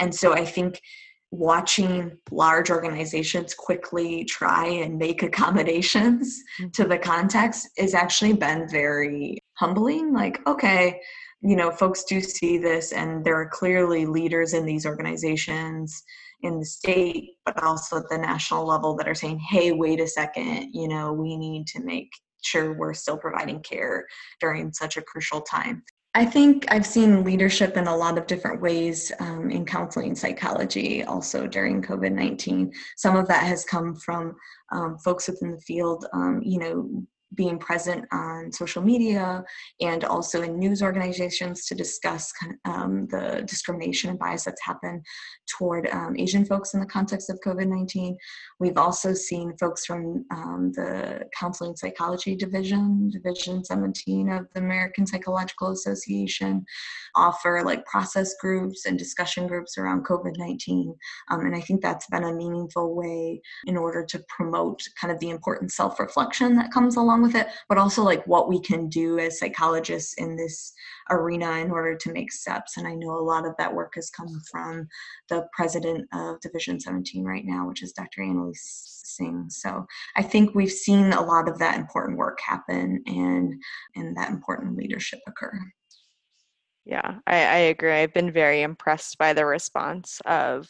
and 0.00 0.14
so 0.14 0.32
I 0.32 0.44
think 0.44 0.80
watching 1.30 2.18
large 2.30 2.70
organizations 2.70 3.54
quickly 3.54 4.24
try 4.24 4.66
and 4.66 4.98
make 4.98 5.22
accommodations 5.22 6.42
mm-hmm. 6.60 6.70
to 6.70 6.84
the 6.84 6.98
context 6.98 7.68
has 7.78 7.94
actually 7.94 8.32
been 8.32 8.68
very 8.68 9.38
humbling. 9.54 10.12
Like, 10.12 10.40
okay, 10.46 11.00
you 11.42 11.56
know, 11.56 11.70
folks 11.70 12.04
do 12.04 12.20
see 12.20 12.58
this, 12.58 12.92
and 12.92 13.24
there 13.24 13.36
are 13.36 13.48
clearly 13.48 14.06
leaders 14.06 14.52
in 14.52 14.66
these 14.66 14.84
organizations 14.84 16.02
in 16.42 16.58
the 16.58 16.64
state, 16.64 17.30
but 17.44 17.62
also 17.62 17.98
at 17.98 18.08
the 18.08 18.18
national 18.18 18.66
level 18.66 18.96
that 18.96 19.08
are 19.08 19.14
saying, 19.14 19.38
hey, 19.38 19.72
wait 19.72 20.00
a 20.00 20.06
second, 20.06 20.70
you 20.72 20.88
know, 20.88 21.12
we 21.12 21.36
need 21.36 21.66
to 21.66 21.80
make 21.82 22.10
sure 22.42 22.72
we're 22.72 22.94
still 22.94 23.18
providing 23.18 23.60
care 23.60 24.06
during 24.40 24.72
such 24.72 24.96
a 24.96 25.02
crucial 25.02 25.42
time. 25.42 25.82
I 26.14 26.24
think 26.24 26.66
I've 26.68 26.86
seen 26.86 27.22
leadership 27.22 27.76
in 27.76 27.86
a 27.86 27.96
lot 27.96 28.18
of 28.18 28.26
different 28.26 28.60
ways 28.60 29.12
um, 29.20 29.48
in 29.50 29.64
counseling 29.64 30.16
psychology 30.16 31.04
also 31.04 31.46
during 31.46 31.82
COVID 31.82 32.12
19. 32.12 32.72
Some 32.96 33.16
of 33.16 33.28
that 33.28 33.44
has 33.44 33.64
come 33.64 33.94
from 33.94 34.34
um, 34.72 34.98
folks 34.98 35.28
within 35.28 35.52
the 35.52 35.60
field, 35.60 36.06
um, 36.12 36.42
you 36.44 36.58
know, 36.58 37.06
being 37.34 37.58
present 37.58 38.04
on 38.12 38.50
social 38.50 38.82
media 38.82 39.44
and 39.80 40.04
also 40.04 40.42
in 40.42 40.58
news 40.58 40.82
organizations 40.82 41.66
to 41.66 41.74
discuss 41.74 42.32
um, 42.64 43.06
the 43.10 43.42
discrimination 43.46 44.10
and 44.10 44.18
bias 44.18 44.44
that's 44.44 44.64
happened 44.64 45.04
toward 45.46 45.88
um, 45.88 46.16
Asian 46.18 46.44
folks 46.44 46.74
in 46.74 46.80
the 46.80 46.86
context 46.86 47.30
of 47.30 47.40
COVID 47.40 47.68
19. 47.68 48.16
We've 48.58 48.76
also 48.76 49.14
seen 49.14 49.56
folks 49.58 49.86
from 49.86 50.24
um, 50.32 50.72
the 50.74 51.28
Counseling 51.38 51.76
Psychology 51.76 52.34
Division, 52.34 53.10
Division 53.10 53.64
17 53.64 54.30
of 54.30 54.46
the 54.54 54.60
American 54.60 55.06
Psychological 55.06 55.70
Association, 55.70 56.64
offer 57.14 57.62
like 57.64 57.84
process 57.86 58.34
groups 58.40 58.86
and 58.86 58.98
discussion 58.98 59.46
groups 59.46 59.78
around 59.78 60.04
COVID 60.04 60.36
19. 60.36 60.94
Um, 61.30 61.40
and 61.46 61.54
I 61.54 61.60
think 61.60 61.80
that's 61.80 62.06
been 62.08 62.24
a 62.24 62.32
meaningful 62.32 62.94
way 62.94 63.40
in 63.66 63.76
order 63.76 64.04
to 64.04 64.22
promote 64.28 64.82
kind 65.00 65.12
of 65.12 65.20
the 65.20 65.30
important 65.30 65.72
self 65.72 66.00
reflection 66.00 66.56
that 66.56 66.72
comes 66.72 66.96
along 66.96 67.19
with 67.22 67.34
it, 67.34 67.48
but 67.68 67.78
also 67.78 68.02
like 68.02 68.26
what 68.26 68.48
we 68.48 68.60
can 68.60 68.88
do 68.88 69.18
as 69.18 69.38
psychologists 69.38 70.14
in 70.14 70.36
this 70.36 70.72
arena 71.10 71.52
in 71.58 71.70
order 71.70 71.96
to 71.96 72.12
make 72.12 72.32
steps. 72.32 72.76
And 72.76 72.86
I 72.86 72.94
know 72.94 73.10
a 73.10 73.20
lot 73.20 73.46
of 73.46 73.56
that 73.58 73.74
work 73.74 73.94
has 73.96 74.10
come 74.10 74.40
from 74.50 74.88
the 75.28 75.46
president 75.52 76.08
of 76.12 76.40
Division 76.40 76.80
17 76.80 77.24
right 77.24 77.44
now, 77.44 77.66
which 77.66 77.82
is 77.82 77.92
Dr. 77.92 78.22
Anneliese 78.22 79.00
Singh. 79.04 79.46
So 79.48 79.86
I 80.16 80.22
think 80.22 80.54
we've 80.54 80.70
seen 80.70 81.12
a 81.12 81.22
lot 81.22 81.48
of 81.48 81.58
that 81.58 81.78
important 81.78 82.18
work 82.18 82.40
happen 82.40 83.02
and 83.06 83.54
and 83.96 84.16
that 84.16 84.30
important 84.30 84.76
leadership 84.76 85.20
occur. 85.26 85.58
Yeah, 86.84 87.18
I, 87.26 87.36
I 87.36 87.56
agree. 87.56 87.92
I've 87.92 88.14
been 88.14 88.32
very 88.32 88.62
impressed 88.62 89.18
by 89.18 89.32
the 89.32 89.44
response 89.44 90.20
of 90.26 90.68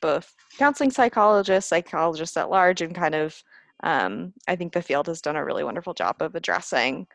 both 0.00 0.34
counseling 0.56 0.90
psychologists, 0.90 1.68
psychologists 1.68 2.36
at 2.36 2.50
large, 2.50 2.80
and 2.80 2.94
kind 2.94 3.14
of 3.14 3.42
um, 3.82 4.32
I 4.46 4.56
think 4.56 4.72
the 4.72 4.82
field 4.82 5.06
has 5.06 5.20
done 5.20 5.36
a 5.36 5.44
really 5.44 5.64
wonderful 5.64 5.94
job 5.94 6.16
of 6.20 6.34
addressing 6.34 7.06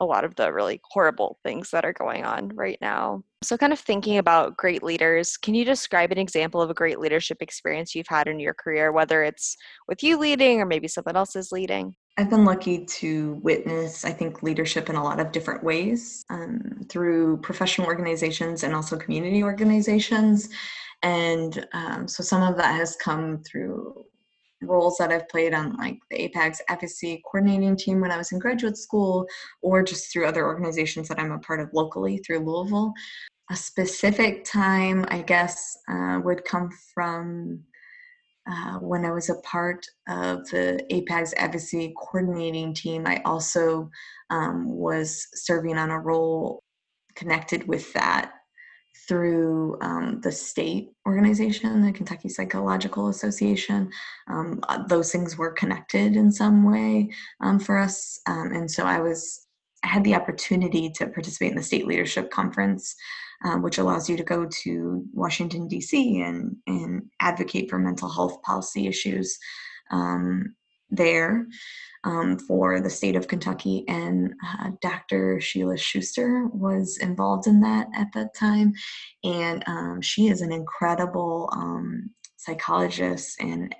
a 0.00 0.04
lot 0.04 0.24
of 0.24 0.34
the 0.36 0.52
really 0.52 0.80
horrible 0.84 1.38
things 1.42 1.70
that 1.70 1.84
are 1.84 1.92
going 1.92 2.24
on 2.24 2.50
right 2.54 2.78
now. 2.80 3.22
So, 3.42 3.56
kind 3.56 3.72
of 3.72 3.80
thinking 3.80 4.18
about 4.18 4.56
great 4.56 4.82
leaders, 4.82 5.36
can 5.36 5.54
you 5.54 5.64
describe 5.64 6.12
an 6.12 6.18
example 6.18 6.62
of 6.62 6.70
a 6.70 6.74
great 6.74 7.00
leadership 7.00 7.38
experience 7.40 7.94
you've 7.94 8.08
had 8.08 8.28
in 8.28 8.38
your 8.38 8.54
career, 8.54 8.92
whether 8.92 9.22
it's 9.22 9.56
with 9.88 10.02
you 10.02 10.16
leading 10.16 10.60
or 10.60 10.66
maybe 10.66 10.88
someone 10.88 11.16
else 11.16 11.34
is 11.34 11.52
leading? 11.52 11.94
I've 12.16 12.30
been 12.30 12.44
lucky 12.44 12.84
to 12.84 13.38
witness, 13.42 14.04
I 14.04 14.10
think, 14.10 14.42
leadership 14.42 14.90
in 14.90 14.96
a 14.96 15.04
lot 15.04 15.20
of 15.20 15.30
different 15.30 15.62
ways 15.62 16.24
um, 16.30 16.80
through 16.88 17.38
professional 17.38 17.86
organizations 17.86 18.64
and 18.64 18.74
also 18.74 18.96
community 18.96 19.42
organizations. 19.42 20.48
And 21.02 21.64
um, 21.72 22.08
so 22.08 22.24
some 22.24 22.42
of 22.42 22.56
that 22.56 22.74
has 22.74 22.96
come 22.96 23.42
through 23.44 24.04
roles 24.62 24.96
that 24.98 25.12
I've 25.12 25.28
played 25.28 25.54
on 25.54 25.76
like 25.76 25.98
the 26.10 26.28
APAGS 26.28 26.60
advocacy 26.68 27.22
coordinating 27.24 27.76
team 27.76 28.00
when 28.00 28.10
I 28.10 28.16
was 28.16 28.32
in 28.32 28.38
graduate 28.38 28.76
school, 28.76 29.26
or 29.62 29.82
just 29.82 30.12
through 30.12 30.26
other 30.26 30.46
organizations 30.46 31.08
that 31.08 31.18
I'm 31.18 31.32
a 31.32 31.38
part 31.38 31.60
of 31.60 31.70
locally 31.72 32.18
through 32.18 32.40
Louisville. 32.40 32.92
A 33.50 33.56
specific 33.56 34.44
time, 34.44 35.06
I 35.08 35.22
guess, 35.22 35.78
uh, 35.88 36.20
would 36.22 36.44
come 36.44 36.70
from 36.94 37.60
uh, 38.50 38.78
when 38.78 39.04
I 39.04 39.10
was 39.10 39.30
a 39.30 39.40
part 39.42 39.86
of 40.08 40.48
the 40.48 40.84
APAGS 40.90 41.34
advocacy 41.36 41.94
coordinating 41.98 42.74
team. 42.74 43.06
I 43.06 43.20
also 43.24 43.90
um, 44.30 44.68
was 44.68 45.26
serving 45.34 45.78
on 45.78 45.90
a 45.90 46.00
role 46.00 46.62
connected 47.14 47.66
with 47.66 47.92
that 47.94 48.32
through 49.08 49.78
um, 49.80 50.20
the 50.20 50.30
state 50.30 50.90
organization, 51.06 51.84
the 51.84 51.92
Kentucky 51.92 52.28
Psychological 52.28 53.08
Association. 53.08 53.90
Um, 54.28 54.60
uh, 54.68 54.82
those 54.86 55.10
things 55.10 55.38
were 55.38 55.52
connected 55.52 56.14
in 56.14 56.30
some 56.30 56.70
way 56.70 57.10
um, 57.40 57.58
for 57.58 57.78
us. 57.78 58.20
Um, 58.26 58.52
and 58.52 58.70
so 58.70 58.84
I 58.84 59.00
was, 59.00 59.46
I 59.82 59.88
had 59.88 60.04
the 60.04 60.14
opportunity 60.14 60.90
to 60.90 61.06
participate 61.06 61.52
in 61.52 61.56
the 61.56 61.62
state 61.62 61.86
leadership 61.86 62.30
conference, 62.30 62.94
um, 63.44 63.62
which 63.62 63.78
allows 63.78 64.10
you 64.10 64.16
to 64.18 64.24
go 64.24 64.46
to 64.62 65.04
Washington, 65.14 65.68
D.C. 65.68 66.20
and, 66.20 66.56
and 66.66 67.02
advocate 67.20 67.70
for 67.70 67.78
mental 67.78 68.10
health 68.10 68.42
policy 68.42 68.86
issues 68.86 69.38
um, 69.90 70.54
there 70.90 71.46
um, 72.04 72.38
for 72.38 72.80
the 72.80 72.90
state 72.90 73.16
of 73.16 73.28
Kentucky, 73.28 73.84
and 73.88 74.34
uh, 74.46 74.70
Dr. 74.80 75.40
Sheila 75.40 75.76
Schuster 75.76 76.46
was 76.52 76.98
involved 76.98 77.46
in 77.46 77.60
that 77.60 77.88
at 77.94 78.08
that 78.14 78.34
time, 78.34 78.72
and 79.24 79.62
um, 79.66 80.00
she 80.00 80.28
is 80.28 80.40
an 80.40 80.52
incredible 80.52 81.48
um, 81.52 82.10
psychologist 82.36 83.40
and 83.40 83.74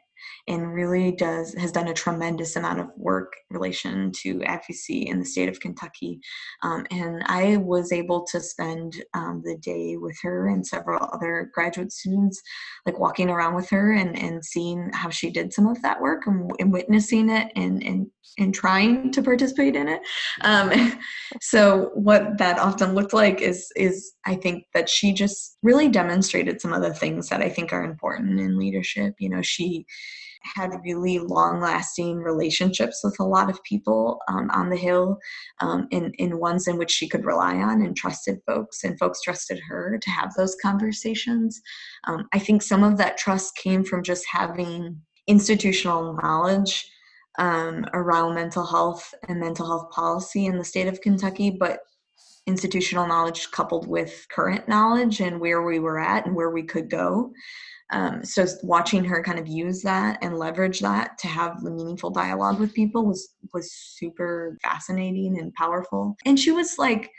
and 0.49 0.73
really 0.73 1.13
does 1.13 1.55
has 1.55 1.71
done 1.71 1.89
a 1.89 1.95
tremendous 1.95 2.57
amount 2.57 2.81
of 2.81 2.89
work 2.97 3.35
in 3.51 3.57
relation 3.57 4.11
to 4.23 4.43
advocacy 4.45 5.07
in 5.07 5.19
the 5.19 5.25
state 5.25 5.49
of 5.49 5.61
Kentucky. 5.61 6.21
Um, 6.63 6.87
and 6.91 7.23
I 7.27 7.59
was 7.59 7.93
able 7.93 8.25
to 8.25 8.41
spend 8.41 8.95
um, 9.15 9.43
the 9.45 9.57
day 9.59 9.97
with 9.97 10.17
her 10.23 10.49
and 10.49 10.67
several 10.67 11.09
other 11.13 11.51
graduate 11.55 11.93
students, 11.93 12.41
like 12.87 12.99
walking 12.99 13.29
around 13.29 13.55
with 13.55 13.69
her 13.71 13.93
and, 13.93 14.19
and 14.19 14.45
seeing 14.45 14.91
how 14.93 15.11
she 15.11 15.31
did 15.31 15.53
some 15.53 15.67
of 15.67 15.81
that 15.83 16.01
work 16.01 16.27
and, 16.27 16.51
and 16.59 16.73
witnessing 16.73 17.31
it 17.31 17.53
and, 17.55 17.83
and 17.85 18.07
and 18.39 18.55
trying 18.55 19.11
to 19.11 19.23
participate 19.23 19.75
in 19.75 19.89
it. 19.89 20.01
Um, 20.43 20.99
so 21.41 21.91
what 21.95 22.39
that 22.39 22.59
often 22.59 22.95
looked 22.95 23.13
like 23.13 23.41
is 23.41 23.71
is 23.77 24.13
I 24.27 24.37
think 24.37 24.65
that 24.75 24.89
she 24.89 25.13
just 25.13 25.57
really 25.63 25.89
demonstrated 25.89 26.61
some 26.61 26.73
of 26.73 26.83
the 26.83 26.95
things 26.95 27.29
that 27.29 27.43
I 27.43 27.49
think 27.49 27.73
are 27.73 27.85
important 27.85 28.41
in 28.41 28.59
leadership. 28.59 29.15
You 29.19 29.31
know, 29.31 29.43
she 29.43 29.87
had 30.55 30.71
really 30.85 31.19
long 31.19 31.61
lasting 31.61 32.17
relationships 32.19 33.01
with 33.03 33.17
a 33.21 33.25
lot 33.25 33.51
of 33.51 33.63
people 33.65 34.21
um, 34.29 34.51
on 34.51 34.71
the 34.71 34.77
Hill 34.77 35.19
um, 35.61 35.87
in, 35.91 36.13
in 36.19 36.39
ones 36.39 36.69
in 36.69 36.77
which 36.79 36.91
she 36.91 37.09
could 37.09 37.25
rely 37.25 37.57
on 37.57 37.83
and 37.83 37.97
trusted 37.97 38.39
folks, 38.47 38.85
and 38.85 38.99
folks 38.99 39.21
trusted 39.23 39.61
her 39.69 39.99
to 40.01 40.11
have 40.11 40.33
those 40.35 40.57
conversations. 40.63 41.61
Um, 42.07 42.27
I 42.33 42.39
think 42.39 42.63
some 42.63 42.85
of 42.85 42.97
that 42.99 43.19
trust 43.19 43.57
came 43.57 43.85
from 43.85 44.03
just 44.03 44.25
having 44.31 45.01
institutional 45.27 46.15
knowledge 46.15 46.91
um, 47.39 47.87
around 47.93 48.35
mental 48.35 48.67
health 48.67 49.15
and 49.29 49.41
mental 49.41 49.67
health 49.67 49.91
policy 49.91 50.47
in 50.47 50.59
the 50.59 50.65
state 50.65 50.89
of 50.89 51.01
Kentucky, 51.01 51.51
but 51.51 51.81
institutional 52.47 53.07
knowledge 53.07 53.51
coupled 53.51 53.87
with 53.87 54.27
current 54.31 54.67
knowledge 54.69 55.21
and 55.21 55.39
where 55.39 55.63
we 55.63 55.79
were 55.79 55.99
at 55.99 56.27
and 56.27 56.35
where 56.35 56.51
we 56.51 56.63
could 56.63 56.91
go. 56.91 57.31
Um, 57.91 58.23
so 58.25 58.45
watching 58.63 59.05
her 59.05 59.23
kind 59.23 59.39
of 59.39 59.49
use 59.49 59.83
that 59.83 60.19
and 60.21 60.39
leverage 60.39 60.81
that 60.81 61.17
to 61.19 61.29
have 61.29 61.63
the 61.63 61.71
meaningful 61.71 62.11
dialogue 62.11 62.61
with 62.61 62.75
people 62.75 63.07
was 63.07 63.35
was 63.55 63.73
super 63.73 64.59
fascinating 64.63 65.39
and 65.39 65.55
powerful. 65.55 66.17
And 66.27 66.39
she 66.39 66.51
was 66.51 66.77
like 66.79 67.11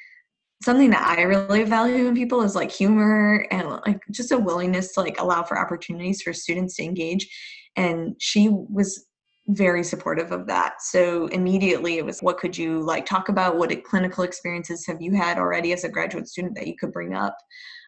something 0.61 0.89
that 0.91 1.17
I 1.17 1.21
really 1.21 1.63
value 1.63 2.07
in 2.07 2.15
people 2.15 2.41
is 2.41 2.55
like 2.55 2.71
humor 2.71 3.47
and 3.49 3.69
like 3.87 4.01
just 4.11 4.31
a 4.31 4.37
willingness 4.37 4.93
to 4.93 5.01
like 5.01 5.19
allow 5.19 5.41
for 5.41 5.57
opportunities 5.57 6.21
for 6.21 6.33
students 6.33 6.75
to 6.75 6.83
engage. 6.83 7.27
And 7.75 8.15
she 8.19 8.49
was 8.49 9.05
very 9.47 9.83
supportive 9.83 10.31
of 10.31 10.45
that. 10.47 10.81
So 10.81 11.27
immediately 11.27 11.97
it 11.97 12.05
was 12.05 12.19
what 12.19 12.37
could 12.37 12.55
you 12.55 12.81
like 12.81 13.05
talk 13.05 13.29
about? 13.29 13.57
What 13.57 13.83
clinical 13.83 14.23
experiences 14.23 14.85
have 14.85 15.01
you 15.01 15.15
had 15.15 15.37
already 15.37 15.73
as 15.73 15.83
a 15.83 15.89
graduate 15.89 16.27
student 16.27 16.55
that 16.55 16.67
you 16.67 16.75
could 16.77 16.91
bring 16.91 17.15
up? 17.15 17.35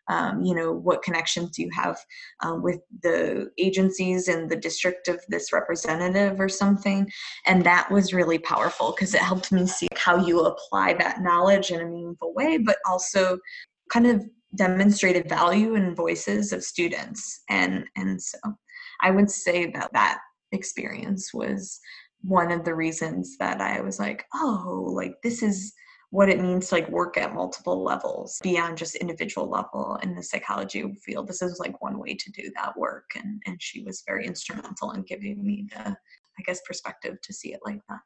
Um, 0.10 0.42
you 0.42 0.56
know, 0.56 0.74
what 0.74 1.04
connections 1.04 1.52
do 1.52 1.62
you 1.62 1.70
have 1.74 1.98
um, 2.42 2.62
with 2.62 2.80
the 3.02 3.50
agencies 3.58 4.28
and 4.28 4.50
the 4.50 4.56
district 4.56 5.08
of 5.08 5.22
this 5.30 5.54
representative 5.54 6.40
or 6.40 6.50
something? 6.50 7.10
And 7.46 7.64
that 7.64 7.90
was 7.92 8.14
really 8.14 8.40
powerful 8.40 8.94
because 8.96 9.14
it 9.14 9.22
helped 9.22 9.52
me 9.52 9.68
see 9.68 9.88
how 9.96 10.18
you 10.18 10.42
apply 10.42 10.96
that 10.96 11.22
knowledge 11.22 11.72
in 11.72 11.82
a 11.82 11.86
meaningful 11.86 12.34
way, 12.34 12.58
but 12.58 12.78
also 12.86 13.38
kind 13.92 14.08
of 14.08 14.26
demonstrated 14.56 15.30
value 15.30 15.76
and 15.76 15.96
voices 15.96 16.52
of 16.52 16.64
students. 16.64 17.42
And 17.50 17.86
and 17.96 18.22
so 18.22 18.38
I 19.02 19.12
would 19.12 19.30
say 19.30 19.72
that 19.72 19.94
that 19.94 20.20
experience 20.52 21.34
was 21.34 21.80
one 22.22 22.52
of 22.52 22.64
the 22.66 22.76
reasons 22.76 23.38
that 23.40 23.62
I 23.62 23.82
was 23.82 24.00
like, 24.00 24.26
oh, 24.34 24.92
like 24.96 25.16
this 25.24 25.42
is 25.42 25.74
what 26.12 26.30
it 26.30 26.42
means 26.42 26.70
to 26.70 26.76
like 26.76 26.90
work 26.90 27.18
at 27.18 27.34
multiple 27.34 27.84
levels 27.84 28.40
beyond 28.44 28.78
just 28.78 28.96
individual 28.96 29.50
level 29.50 29.98
in 30.04 30.14
the 30.14 30.24
psychology 30.24 30.84
field. 31.04 31.28
This 31.28 31.42
is 31.42 31.60
like 31.60 31.82
one 31.82 31.98
way 31.98 32.16
to 32.16 32.32
do 32.32 32.52
that 32.56 32.78
work. 32.78 33.10
And 33.16 33.42
and 33.46 33.62
she 33.62 33.82
was 33.82 34.04
very 34.06 34.26
instrumental 34.26 34.92
in 34.92 35.04
giving 35.04 35.44
me 35.44 35.68
the, 35.70 35.90
I 35.90 36.42
guess, 36.46 36.62
perspective 36.68 37.18
to 37.22 37.34
see 37.34 37.54
it 37.54 37.60
like 37.66 37.80
that. 37.90 38.00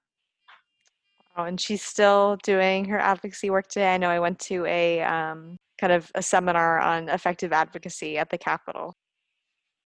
Oh, 1.38 1.44
and 1.44 1.60
she's 1.60 1.82
still 1.82 2.38
doing 2.44 2.86
her 2.86 3.00
advocacy 3.00 3.50
work 3.50 3.68
today. 3.68 3.94
I 3.94 3.98
know 3.98 4.10
I 4.10 4.20
went 4.20 4.40
to 4.40 4.66
a 4.66 5.02
um, 5.02 5.58
kind 5.78 5.92
of 5.92 6.10
a 6.16 6.22
seminar 6.22 6.80
on 6.80 7.10
effective 7.10 7.52
advocacy 7.52 8.18
at 8.18 8.30
the 8.30 8.38
Capitol 8.38 8.96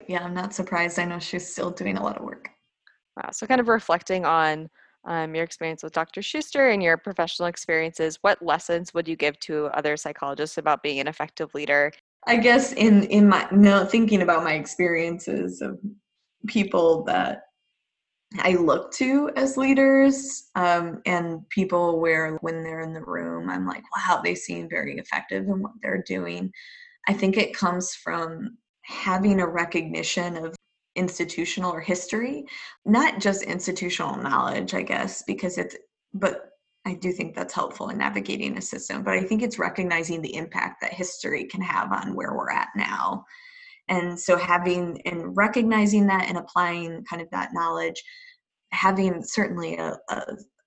yeah, 0.08 0.24
I'm 0.24 0.34
not 0.34 0.54
surprised. 0.54 0.98
I 1.00 1.06
know 1.06 1.20
she's 1.20 1.48
still 1.48 1.72
doing 1.72 1.98
a 1.98 2.04
lot 2.04 2.18
of 2.18 2.24
work. 2.24 2.50
Wow. 3.18 3.30
So, 3.32 3.46
kind 3.46 3.62
of 3.62 3.68
reflecting 3.68 4.26
on 4.26 4.70
um, 5.06 5.34
your 5.34 5.44
experience 5.44 5.84
with 5.84 5.94
Dr. 5.94 6.22
Schuster 6.22 6.70
and 6.70 6.84
your 6.84 6.98
professional 6.98 7.48
experiences, 7.48 8.18
what 8.22 8.42
lessons 8.42 8.94
would 8.94 9.08
you 9.08 9.16
give 9.16 9.40
to 9.42 9.68
other 9.68 9.98
psychologists 9.98 10.58
about 10.58 10.84
being 10.84 11.00
an 11.00 11.08
effective 11.08 11.54
leader? 11.54 11.92
I 12.28 12.36
guess 12.36 12.74
in 12.74 13.04
in 13.06 13.30
my 13.30 13.48
no 13.52 13.86
thinking 13.86 14.22
about 14.22 14.44
my 14.44 14.54
experiences 14.54 15.62
of 15.62 15.80
people 16.48 17.04
that 17.06 17.44
I 18.38 18.54
look 18.54 18.92
to 18.94 19.32
as 19.36 19.58
leaders 19.58 20.50
um, 20.56 21.02
and 21.06 21.48
people 21.50 22.00
where 22.00 22.36
when 22.42 22.64
they're 22.64 22.82
in 22.82 22.94
the 22.94 23.02
room, 23.02 23.50
I'm 23.50 23.66
like, 23.66 23.84
wow, 23.96 24.22
they 24.24 24.36
seem 24.36 24.70
very 24.70 24.98
effective 24.98 25.46
in 25.46 25.62
what 25.64 25.72
they're 25.82 26.04
doing. 26.04 26.52
I 27.08 27.14
think 27.14 27.38
it 27.38 27.56
comes 27.56 27.96
from 27.96 28.58
having 28.84 29.40
a 29.40 29.48
recognition 29.48 30.38
of 30.38 30.56
institutional 31.00 31.72
or 31.72 31.80
history, 31.80 32.46
not 32.86 33.20
just 33.20 33.44
institutional 33.44 34.18
knowledge, 34.18 34.74
I 34.74 34.84
guess, 34.84 35.24
because 35.24 35.58
it's, 35.58 35.76
but 36.14 36.52
I 36.86 36.94
do 36.94 37.12
think 37.12 37.36
that's 37.36 37.54
helpful 37.54 37.90
in 37.90 37.98
navigating 37.98 38.58
a 38.58 38.62
system. 38.62 39.04
But 39.04 39.14
I 39.14 39.24
think 39.24 39.42
it's 39.42 39.60
recognizing 39.60 40.22
the 40.22 40.36
impact 40.36 40.82
that 40.82 40.94
history 40.94 41.46
can 41.46 41.62
have 41.62 41.92
on 41.92 42.16
where 42.16 42.34
we're 42.34 42.52
at 42.52 42.70
now. 42.76 43.26
And 43.88 44.20
so 44.20 44.38
having 44.38 45.02
and 45.06 45.36
recognizing 45.36 46.08
that 46.08 46.28
and 46.28 46.38
applying 46.38 47.04
kind 47.06 47.22
of 47.22 47.30
that 47.32 47.50
knowledge, 47.54 48.04
having 48.72 49.24
certainly 49.24 49.78
a, 49.78 49.98
a, 50.10 50.22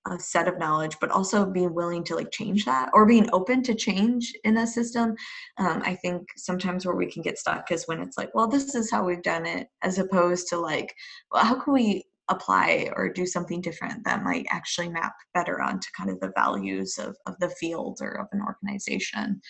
a 0.09 0.19
set 0.19 0.49
of 0.49 0.59
knowledge 0.59 0.97
but 1.01 1.11
also 1.11 1.45
being 1.47 1.75
willing 1.75 2.03
to 2.05 2.15
like 2.15 2.31
change 2.31 2.65
that 2.65 2.91
or 2.93 3.07
being 3.07 3.29
open 3.33 3.63
to 3.63 3.75
change 3.75 4.33
in 4.45 4.57
a 4.59 4.67
system 4.67 5.15
um, 5.59 5.83
i 5.85 5.95
think 5.95 6.27
sometimes 6.37 6.85
where 6.85 6.97
we 6.97 7.07
can 7.07 7.23
get 7.23 7.39
stuck 7.39 7.71
is 7.71 7.87
when 7.87 8.01
it's 8.01 8.19
like 8.19 8.35
well 8.35 8.49
this 8.49 8.75
is 8.75 8.91
how 8.91 9.05
we've 9.05 9.23
done 9.23 9.47
it 9.47 9.69
as 9.83 9.99
opposed 9.99 10.49
to 10.49 10.59
like 10.59 10.95
well 11.31 11.45
how 11.45 11.55
can 11.55 11.73
we 11.73 12.05
apply 12.29 12.91
or 12.97 13.13
do 13.13 13.27
something 13.27 13.61
different 13.61 14.03
that 14.05 14.23
might 14.23 14.47
actually 14.49 14.89
map 14.89 15.13
better 15.35 15.61
onto 15.61 15.89
kind 15.97 16.09
of 16.09 16.19
the 16.21 16.33
values 16.37 16.97
of, 16.99 17.17
of 17.27 17.35
the 17.41 17.51
field 17.51 17.99
or 18.01 18.21
of 18.21 18.27
an 18.33 18.41
organization 18.41 19.41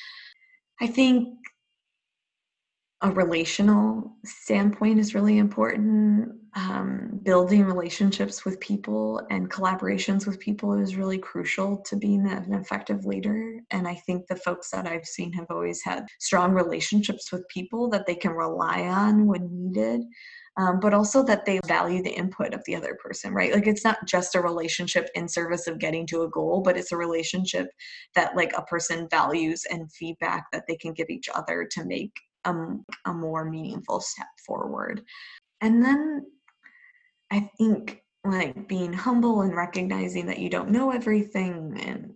i 0.81 0.87
think 0.87 1.29
a 3.03 3.11
relational 3.11 4.17
standpoint 4.25 4.99
is 4.99 5.15
really 5.15 5.39
important. 5.39 6.33
Um, 6.55 7.21
building 7.23 7.65
relationships 7.65 8.45
with 8.45 8.61
people 8.61 9.23
and 9.31 9.51
collaborations 9.51 10.27
with 10.27 10.39
people 10.39 10.75
is 10.75 10.97
really 10.97 11.17
crucial 11.17 11.79
to 11.87 11.97
being 11.97 12.27
an 12.29 12.53
effective 12.53 13.07
leader. 13.07 13.61
And 13.71 13.89
I 13.89 13.95
think 13.95 14.27
the 14.27 14.37
folks 14.37 14.71
that 14.71 14.87
I've 14.87 15.07
seen 15.07 15.33
have 15.33 15.47
always 15.49 15.83
had 15.83 16.05
strong 16.21 16.53
relationships 16.53 17.33
with 17.33 17.49
people 17.49 17.89
that 17.91 18.05
they 18.07 18.15
can 18.15 18.33
rely 18.33 18.83
on 18.83 19.27
when 19.27 19.49
needed. 19.51 20.03
Um, 20.59 20.81
but 20.81 20.93
also 20.93 21.23
that 21.23 21.47
they 21.47 21.61
value 21.67 22.03
the 22.03 22.11
input 22.15 22.53
of 22.53 22.63
the 22.67 22.77
other 22.77 22.99
person, 23.03 23.33
right? 23.33 23.55
Like 23.55 23.67
it's 23.67 23.85
not 23.85 24.07
just 24.07 24.35
a 24.35 24.41
relationship 24.43 25.09
in 25.15 25.27
service 25.27 25.67
of 25.67 25.79
getting 25.79 26.07
to 26.09 26.25
a 26.25 26.29
goal, 26.29 26.61
but 26.61 26.77
it's 26.77 26.93
a 26.93 26.97
relationship 26.99 27.69
that 28.15 28.37
like 28.37 28.53
a 28.55 28.63
person 28.65 29.09
values 29.11 29.65
and 29.71 29.91
feedback 29.91 30.45
that 30.53 30.65
they 30.69 30.77
can 30.77 30.93
give 30.93 31.09
each 31.09 31.31
other 31.35 31.67
to 31.71 31.87
make 31.87 32.13
a, 32.45 32.53
a 33.07 33.15
more 33.15 33.49
meaningful 33.49 34.01
step 34.01 34.27
forward. 34.45 35.03
And 35.63 35.83
then 35.83 36.27
I 37.33 37.51
think 37.57 38.03
like 38.25 38.69
being 38.69 38.93
humble 38.93 39.41
and 39.41 39.57
recognizing 39.57 40.27
that 40.27 40.39
you 40.39 40.51
don't 40.51 40.71
know 40.71 40.91
everything 40.91 41.81
and 41.83 42.13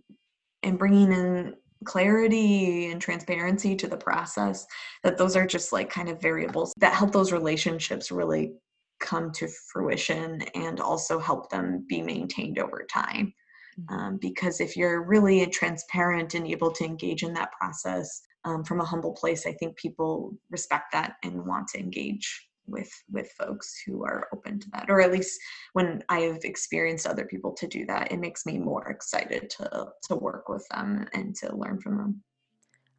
and 0.63 0.79
bringing 0.79 1.11
in 1.11 1.55
clarity 1.85 2.91
and 2.91 3.01
transparency 3.01 3.75
to 3.75 3.87
the 3.87 3.97
process 3.97 4.65
that 5.03 5.17
those 5.17 5.35
are 5.35 5.45
just 5.45 5.73
like 5.73 5.89
kind 5.89 6.07
of 6.09 6.21
variables 6.21 6.73
that 6.77 6.93
help 6.93 7.11
those 7.11 7.31
relationships 7.31 8.11
really 8.11 8.53
come 8.99 9.31
to 9.31 9.47
fruition 9.71 10.41
and 10.55 10.79
also 10.79 11.19
help 11.19 11.49
them 11.49 11.85
be 11.87 12.01
maintained 12.01 12.57
over 12.57 12.85
time 12.91 13.33
mm-hmm. 13.79 13.93
um, 13.93 14.17
because 14.21 14.59
if 14.59 14.75
you're 14.77 15.03
really 15.03 15.45
transparent 15.47 16.33
and 16.33 16.47
able 16.47 16.71
to 16.71 16.83
engage 16.83 17.23
in 17.23 17.33
that 17.33 17.51
process 17.51 18.21
um, 18.45 18.63
from 18.63 18.81
a 18.81 18.85
humble 18.85 19.13
place 19.13 19.45
i 19.45 19.53
think 19.53 19.75
people 19.77 20.33
respect 20.49 20.85
that 20.93 21.13
and 21.23 21.45
want 21.45 21.67
to 21.67 21.79
engage 21.79 22.47
with 22.67 22.91
with 23.11 23.31
folks 23.31 23.81
who 23.85 24.03
are 24.03 24.27
open 24.33 24.59
to 24.59 24.69
that 24.71 24.85
or 24.89 25.01
at 25.01 25.11
least 25.11 25.39
when 25.73 26.03
i 26.09 26.19
have 26.19 26.39
experienced 26.43 27.07
other 27.07 27.25
people 27.25 27.53
to 27.53 27.67
do 27.67 27.85
that 27.85 28.11
it 28.11 28.19
makes 28.19 28.45
me 28.45 28.57
more 28.57 28.87
excited 28.89 29.49
to 29.49 29.87
to 30.03 30.15
work 30.15 30.49
with 30.49 30.65
them 30.69 31.07
and 31.13 31.35
to 31.35 31.55
learn 31.55 31.79
from 31.79 31.97
them 31.97 32.23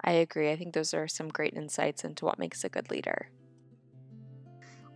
i 0.05 0.13
agree 0.13 0.51
i 0.51 0.57
think 0.57 0.75
those 0.75 0.95
are 0.95 1.09
some 1.09 1.29
great 1.29 1.55
insights 1.55 2.05
into 2.05 2.25
what 2.25 2.39
makes 2.39 2.65
a 2.65 2.69
good 2.69 2.91
leader 2.91 3.29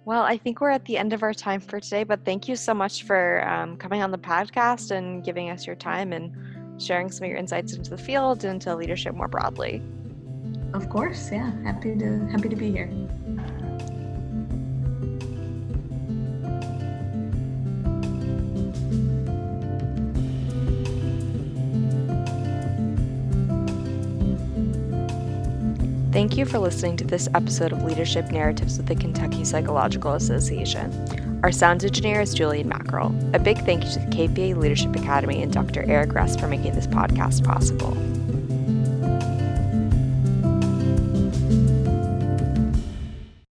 well, 0.04 0.22
I 0.22 0.36
think 0.36 0.60
we're 0.60 0.70
at 0.70 0.84
the 0.84 0.98
end 0.98 1.12
of 1.12 1.22
our 1.22 1.32
time 1.32 1.60
for 1.60 1.78
today, 1.78 2.02
but 2.02 2.24
thank 2.24 2.48
you 2.48 2.56
so 2.56 2.74
much 2.74 3.04
for 3.04 3.46
um, 3.48 3.76
coming 3.76 4.02
on 4.02 4.10
the 4.10 4.18
podcast 4.18 4.90
and 4.90 5.24
giving 5.24 5.48
us 5.48 5.64
your 5.64 5.76
time 5.76 6.12
and 6.12 6.82
sharing 6.82 7.10
some 7.10 7.24
of 7.24 7.30
your 7.30 7.38
insights 7.38 7.74
into 7.74 7.90
the 7.90 7.98
field 7.98 8.44
and 8.44 8.54
into 8.54 8.74
leadership 8.74 9.14
more 9.14 9.28
broadly. 9.28 9.80
Of 10.74 10.88
course, 10.88 11.30
yeah. 11.30 11.52
Happy 11.62 11.96
to 11.96 12.26
happy 12.30 12.48
to 12.48 12.56
be 12.56 12.72
here. 12.72 12.90
Thank 26.32 26.38
you 26.38 26.46
for 26.46 26.60
listening 26.60 26.96
to 26.96 27.04
this 27.04 27.28
episode 27.34 27.72
of 27.72 27.84
Leadership 27.84 28.30
Narratives 28.30 28.78
with 28.78 28.86
the 28.86 28.94
Kentucky 28.94 29.44
Psychological 29.44 30.14
Association. 30.14 30.90
Our 31.42 31.52
sound 31.52 31.84
engineer 31.84 32.22
is 32.22 32.32
Julian 32.32 32.70
Mackerel. 32.70 33.14
A 33.34 33.38
big 33.38 33.58
thank 33.66 33.84
you 33.84 33.90
to 33.90 33.98
the 33.98 34.06
KPA 34.06 34.56
Leadership 34.56 34.96
Academy 34.96 35.42
and 35.42 35.52
Dr. 35.52 35.84
Eric 35.86 36.14
Rest 36.14 36.40
for 36.40 36.48
making 36.48 36.74
this 36.74 36.86
podcast 36.86 37.44
possible. 37.44 37.94